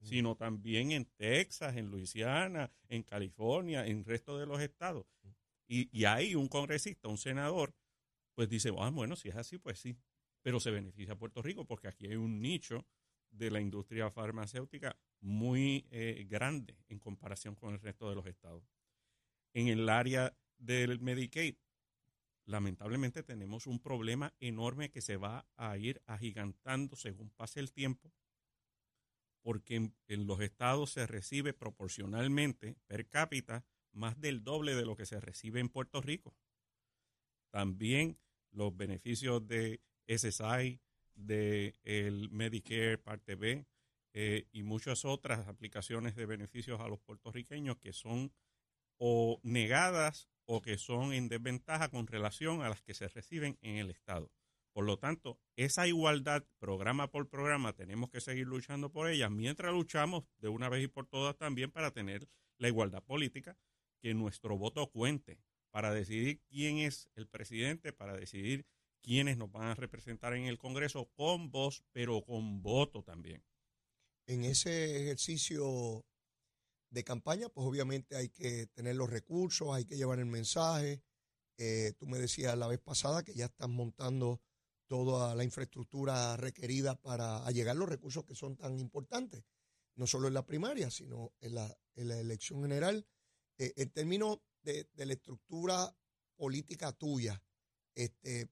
mm. 0.00 0.06
sino 0.06 0.36
también 0.36 0.90
en 0.90 1.04
Texas, 1.04 1.76
en 1.76 1.90
Luisiana, 1.90 2.72
en 2.88 3.02
California, 3.02 3.86
en 3.86 3.98
el 3.98 4.04
resto 4.04 4.38
de 4.38 4.46
los 4.46 4.60
estados. 4.60 5.06
Mm. 5.22 5.28
Y, 5.68 6.00
y 6.00 6.04
ahí 6.06 6.34
un 6.34 6.48
congresista, 6.48 7.08
un 7.08 7.18
senador, 7.18 7.74
pues 8.34 8.48
dice, 8.48 8.70
ah, 8.78 8.90
bueno, 8.90 9.16
si 9.16 9.28
es 9.28 9.36
así, 9.36 9.58
pues 9.58 9.78
sí, 9.78 9.96
pero 10.42 10.60
se 10.60 10.70
beneficia 10.70 11.14
a 11.14 11.18
Puerto 11.18 11.42
Rico 11.42 11.64
porque 11.64 11.88
aquí 11.88 12.06
hay 12.06 12.16
un 12.16 12.40
nicho 12.40 12.86
de 13.30 13.50
la 13.50 13.60
industria 13.60 14.10
farmacéutica 14.10 14.98
muy 15.20 15.86
eh, 15.90 16.26
grande 16.28 16.76
en 16.88 16.98
comparación 16.98 17.54
con 17.54 17.72
el 17.72 17.80
resto 17.80 18.08
de 18.08 18.14
los 18.14 18.26
estados 18.26 18.64
en 19.54 19.68
el 19.68 19.88
área 19.88 20.36
del 20.58 21.00
Medicaid, 21.00 21.56
lamentablemente 22.44 23.22
tenemos 23.22 23.66
un 23.66 23.80
problema 23.80 24.34
enorme 24.40 24.90
que 24.90 25.00
se 25.00 25.16
va 25.16 25.46
a 25.56 25.76
ir 25.76 26.02
agigantando 26.06 26.96
según 26.96 27.30
pase 27.30 27.60
el 27.60 27.72
tiempo, 27.72 28.12
porque 29.42 29.76
en, 30.06 30.26
los 30.26 30.40
estados 30.40 30.92
se 30.92 31.06
recibe 31.06 31.52
proporcionalmente 31.52 32.76
per 32.86 33.08
cápita 33.08 33.64
más 33.92 34.20
del 34.20 34.42
doble 34.42 34.74
de 34.74 34.86
lo 34.86 34.96
que 34.96 35.06
se 35.06 35.20
recibe 35.20 35.60
en 35.60 35.68
Puerto 35.68 36.00
Rico. 36.00 36.34
También 37.52 38.18
los 38.50 38.74
beneficios 38.74 39.46
de 39.46 39.80
SSI, 40.08 40.80
de 41.14 41.76
el 41.84 42.30
Medicare 42.30 42.96
Parte 42.96 43.34
B 43.34 43.66
eh, 44.14 44.48
y 44.52 44.62
muchas 44.62 45.04
otras 45.04 45.46
aplicaciones 45.46 46.16
de 46.16 46.24
beneficios 46.26 46.80
a 46.80 46.88
los 46.88 46.98
puertorriqueños 47.00 47.76
que 47.76 47.92
son 47.92 48.32
o 48.96 49.38
negadas 49.42 50.30
o 50.46 50.62
que 50.62 50.78
son 50.78 51.12
en 51.12 51.28
desventaja 51.28 51.90
con 51.90 52.06
relación 52.06 52.62
a 52.62 52.70
las 52.70 52.80
que 52.80 52.94
se 52.94 53.08
reciben 53.08 53.58
en 53.60 53.76
el 53.76 53.90
Estado. 53.90 54.30
Por 54.72 54.86
lo 54.86 54.98
tanto, 54.98 55.38
esa 55.56 55.86
igualdad, 55.86 56.44
programa 56.58 57.10
por 57.10 57.28
programa, 57.28 57.74
tenemos 57.74 58.08
que 58.08 58.22
seguir 58.22 58.46
luchando 58.46 58.90
por 58.90 59.10
ella, 59.10 59.28
mientras 59.28 59.74
luchamos 59.74 60.24
de 60.38 60.48
una 60.48 60.70
vez 60.70 60.84
y 60.84 60.88
por 60.88 61.06
todas 61.06 61.36
también 61.36 61.70
para 61.70 61.90
tener 61.90 62.26
la 62.56 62.68
igualdad 62.68 63.02
política, 63.02 63.58
que 64.00 64.14
nuestro 64.14 64.56
voto 64.56 64.90
cuente 64.90 65.38
para 65.72 65.92
decidir 65.92 66.40
quién 66.48 66.78
es 66.78 67.08
el 67.16 67.26
presidente, 67.26 67.92
para 67.92 68.14
decidir 68.14 68.66
quiénes 69.00 69.36
nos 69.36 69.50
van 69.50 69.68
a 69.68 69.74
representar 69.74 70.34
en 70.34 70.44
el 70.44 70.58
Congreso 70.58 71.10
con 71.16 71.50
voz, 71.50 71.82
pero 71.92 72.22
con 72.22 72.62
voto 72.62 73.02
también. 73.02 73.42
En 74.26 74.44
ese 74.44 75.02
ejercicio 75.02 76.04
de 76.90 77.04
campaña, 77.04 77.48
pues 77.48 77.66
obviamente 77.66 78.14
hay 78.16 78.28
que 78.28 78.66
tener 78.68 78.96
los 78.96 79.10
recursos, 79.10 79.74
hay 79.74 79.86
que 79.86 79.96
llevar 79.96 80.18
el 80.18 80.26
mensaje. 80.26 81.02
Eh, 81.56 81.94
tú 81.98 82.06
me 82.06 82.18
decías 82.18 82.56
la 82.56 82.68
vez 82.68 82.78
pasada 82.78 83.24
que 83.24 83.34
ya 83.34 83.46
están 83.46 83.72
montando 83.72 84.40
toda 84.86 85.34
la 85.34 85.42
infraestructura 85.42 86.36
requerida 86.36 86.96
para 86.96 87.50
llegar 87.50 87.76
los 87.76 87.88
recursos 87.88 88.24
que 88.26 88.34
son 88.34 88.56
tan 88.56 88.78
importantes, 88.78 89.42
no 89.96 90.06
solo 90.06 90.28
en 90.28 90.34
la 90.34 90.44
primaria, 90.44 90.90
sino 90.90 91.32
en 91.40 91.54
la, 91.54 91.74
elección 91.94 92.60
general. 92.60 93.06
Eh, 93.58 93.72
en 93.76 93.90
términos 93.90 94.40
de, 94.62 94.86
la 94.96 95.12
estructura 95.12 95.94
política 96.36 96.92
tuya, 96.92 97.42
este, 97.94 98.48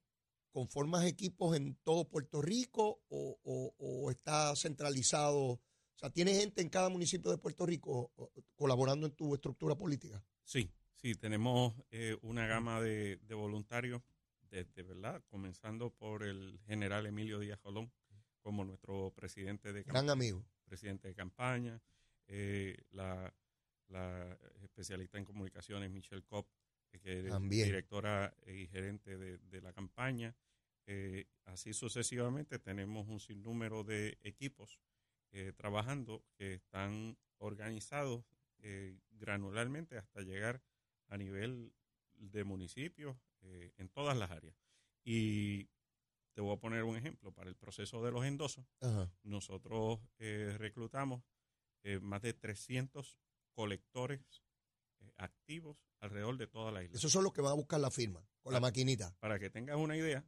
¿conformas 0.50 1.04
equipos 1.04 1.56
en 1.56 1.76
todo 1.82 2.08
Puerto 2.08 2.42
Rico 2.42 3.02
o, 3.08 3.74
o 3.78 4.10
está 4.10 4.54
centralizado? 4.56 5.38
O 5.40 5.60
sea, 5.96 6.10
¿tienes 6.10 6.38
gente 6.38 6.62
en 6.62 6.68
cada 6.68 6.88
municipio 6.88 7.30
de 7.30 7.38
Puerto 7.38 7.66
Rico 7.66 8.12
colaborando 8.56 9.06
en 9.06 9.12
tu 9.12 9.34
estructura 9.34 9.74
política? 9.74 10.24
Sí, 10.44 10.70
sí, 10.94 11.14
tenemos 11.14 11.74
eh, 11.90 12.16
una 12.22 12.46
gama 12.46 12.80
de, 12.80 13.16
de 13.16 13.34
voluntarios 13.34 14.02
de 14.50 14.82
verdad, 14.82 15.22
comenzando 15.28 15.90
por 15.90 16.24
el 16.24 16.58
general 16.66 17.06
Emilio 17.06 17.38
Díaz 17.38 17.60
Jolón 17.60 17.92
como 18.40 18.64
nuestro 18.64 19.12
presidente 19.14 19.72
de 19.72 19.84
Gran 19.84 20.10
amigo. 20.10 20.44
Presidente 20.64 21.08
de 21.08 21.14
campaña, 21.14 21.80
eh, 22.26 22.76
la, 22.90 23.32
especialista 24.62 25.18
en 25.18 25.24
comunicaciones 25.24 25.90
Michelle 25.90 26.22
Kopp, 26.22 26.48
eh, 26.92 26.98
que 27.00 27.28
es 27.28 27.48
directora 27.48 28.34
y 28.46 28.66
gerente 28.66 29.16
de, 29.16 29.60
la 29.60 29.72
campaña. 29.72 30.34
Eh, 30.86 31.26
así 31.44 31.72
sucesivamente 31.72 32.58
tenemos 32.58 33.08
un 33.08 33.20
sinnúmero 33.20 33.84
de 33.84 34.18
equipos 34.22 34.80
trabajando 35.56 36.24
que 36.36 36.54
están 36.54 37.16
organizados 37.38 38.24
granularmente 39.12 39.96
hasta 39.96 40.22
llegar 40.22 40.60
a 41.06 41.16
nivel 41.16 41.72
de 42.20 42.44
municipios 42.44 43.16
eh, 43.42 43.72
en 43.78 43.88
todas 43.88 44.16
las 44.16 44.30
áreas. 44.30 44.56
Y 45.02 45.68
te 46.32 46.40
voy 46.40 46.54
a 46.54 46.60
poner 46.60 46.84
un 46.84 46.96
ejemplo. 46.96 47.32
Para 47.32 47.48
el 47.48 47.56
proceso 47.56 48.02
de 48.04 48.12
los 48.12 48.24
endosos, 48.24 48.66
nosotros 49.22 50.00
eh, 50.18 50.54
reclutamos 50.58 51.22
eh, 51.82 51.98
más 52.00 52.22
de 52.22 52.34
300 52.34 53.18
colectores 53.60 54.22
activos 55.18 55.76
alrededor 55.98 56.38
de 56.38 56.46
toda 56.46 56.72
la 56.72 56.82
isla. 56.82 56.96
Esos 56.96 57.12
son 57.12 57.24
los 57.24 57.34
que 57.34 57.42
van 57.42 57.52
a 57.52 57.56
buscar 57.56 57.78
la 57.78 57.90
firma 57.90 58.26
con 58.40 58.54
la 58.54 58.60
maquinita. 58.60 59.14
Para 59.20 59.38
que 59.38 59.50
tengas 59.50 59.76
una 59.76 59.98
idea, 59.98 60.24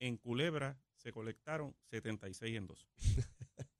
en 0.00 0.16
Culebra 0.16 0.76
se 0.96 1.12
colectaron 1.12 1.76
76 1.90 2.56
endosos. 2.56 2.90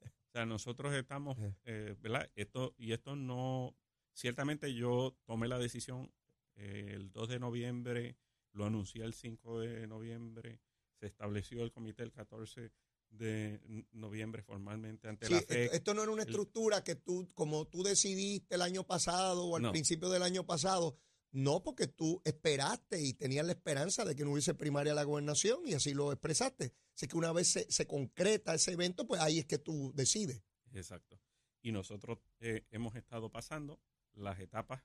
o 0.00 0.32
sea, 0.32 0.46
nosotros 0.46 0.94
estamos, 0.94 1.36
¿verdad? 1.66 2.30
Esto, 2.36 2.74
y 2.78 2.92
esto 2.92 3.16
no, 3.16 3.76
ciertamente 4.14 4.72
yo 4.72 5.14
tomé 5.26 5.46
la 5.46 5.58
decisión 5.58 6.10
el 6.54 7.12
2 7.12 7.28
de 7.28 7.38
noviembre, 7.38 8.16
lo 8.52 8.64
anuncié 8.64 9.04
el 9.04 9.12
5 9.12 9.60
de 9.60 9.86
noviembre, 9.86 10.58
se 10.94 11.04
estableció 11.04 11.62
el 11.62 11.70
comité 11.70 12.02
el 12.02 12.12
14 12.12 12.72
de 13.10 13.60
noviembre 13.92 14.42
formalmente 14.42 15.08
ante 15.08 15.28
la 15.28 15.40
FED. 15.40 15.74
Esto, 15.74 15.94
no 15.94 16.02
era 16.02 16.12
una 16.12 16.22
estructura 16.22 16.82
que 16.82 16.94
tú, 16.94 17.28
como 17.34 17.66
tú 17.66 17.82
decidiste 17.82 18.54
el 18.54 18.62
año 18.62 18.86
pasado 18.86 19.44
o 19.44 19.56
al 19.56 19.70
principio 19.70 20.08
del 20.08 20.22
año 20.22 20.46
pasado, 20.46 20.96
no 21.32 21.62
porque 21.62 21.86
tú 21.86 22.20
esperaste 22.24 23.00
y 23.00 23.12
tenías 23.12 23.44
la 23.44 23.52
esperanza 23.52 24.04
de 24.04 24.16
que 24.16 24.24
no 24.24 24.32
hubiese 24.32 24.54
primaria 24.54 24.92
a 24.92 24.96
la 24.96 25.04
gobernación 25.04 25.60
y 25.66 25.74
así 25.74 25.94
lo 25.94 26.12
expresaste. 26.12 26.72
Así 26.94 27.06
que 27.06 27.16
una 27.16 27.32
vez 27.32 27.48
se, 27.68 27.86
concreta 27.86 28.54
ese 28.54 28.72
evento, 28.72 29.06
pues 29.06 29.20
ahí 29.20 29.38
es 29.38 29.46
que 29.46 29.58
tú 29.58 29.92
decides. 29.94 30.42
Exacto. 30.72 31.20
Y 31.62 31.72
nosotros 31.72 32.18
eh, 32.40 32.66
hemos 32.70 32.96
estado 32.96 33.30
pasando 33.30 33.80
las 34.14 34.40
etapas 34.40 34.82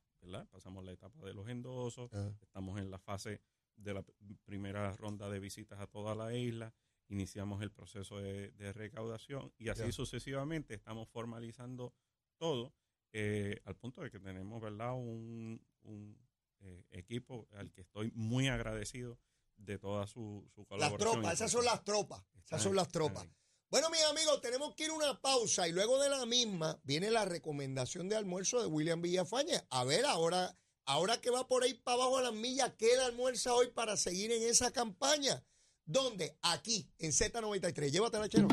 Pasamos 0.51 0.83
la 0.83 0.91
etapa 0.91 1.23
de 1.23 1.33
los 1.33 1.47
endosos, 1.47 2.11
ah. 2.13 2.31
estamos 2.41 2.79
en 2.79 2.89
la 2.89 2.97
fase 2.97 3.41
de 3.75 3.93
la 3.93 4.03
primera 4.43 4.91
ronda 4.93 5.29
de 5.29 5.39
visitas 5.39 5.79
a 5.79 5.87
toda 5.87 6.15
la 6.15 6.33
isla, 6.33 6.73
iniciamos 7.09 7.61
el 7.61 7.71
proceso 7.71 8.17
de, 8.17 8.51
recaudación 8.73 9.53
y 9.57 9.69
así 9.69 9.91
sucesivamente 9.91 10.73
estamos 10.73 11.07
formalizando 11.09 11.93
todo 12.37 12.73
eh, 13.13 13.61
al 13.65 13.75
punto 13.75 14.01
de 14.01 14.11
que 14.11 14.19
tenemos, 14.19 14.61
¿verdad? 14.61 14.93
Un, 14.93 15.61
eh, 16.59 16.83
equipo 16.91 17.47
al 17.53 17.71
que 17.71 17.81
estoy 17.81 18.11
muy 18.15 18.47
agradecido 18.47 19.19
de 19.55 19.77
toda 19.77 20.07
su, 20.07 20.49
su 20.53 20.65
colaboración. 20.65 20.99
Las 20.99 21.13
tropas, 21.13 21.33
esas 21.33 21.51
son 21.51 21.65
las 21.65 21.83
tropas, 21.83 22.23
esas 22.43 22.61
son 22.61 22.75
las 22.75 22.87
tropas. 22.89 23.27
Bueno, 23.69 23.89
mis 23.89 24.03
amigos, 24.03 24.41
tenemos 24.41 24.73
que 24.75 24.85
ir 24.85 24.91
a 24.91 24.93
una 24.93 25.21
pausa 25.21 25.67
y 25.67 25.71
luego 25.71 25.99
de 25.99 26.09
la 26.09 26.25
misma 26.25 26.79
viene 26.83 27.11
la 27.11 27.25
recomendación 27.25 28.07
de 28.07 28.15
almuerzo 28.15 28.61
de 28.61 28.67
William 28.67 29.01
Villafaña. 29.01 29.65
A 29.69 29.83
ver, 29.83 30.05
ahora, 30.05 30.57
ahora 30.85 31.19
que 31.19 31.29
va 31.29 31.47
por 31.47 31.63
ahí 31.63 31.73
para 31.73 31.95
abajo 31.95 32.17
a 32.17 32.21
las 32.21 32.33
millas, 32.33 32.73
¿qué 32.77 32.95
almuerza 32.95 33.53
hoy 33.53 33.67
para 33.71 33.97
seguir 33.97 34.31
en 34.31 34.43
esa 34.43 34.71
campaña? 34.71 35.43
¿Dónde? 35.85 36.37
Aquí, 36.41 36.89
en 36.99 37.11
Z93. 37.11 37.91
Llévatela, 37.91 38.27
chero. 38.27 38.47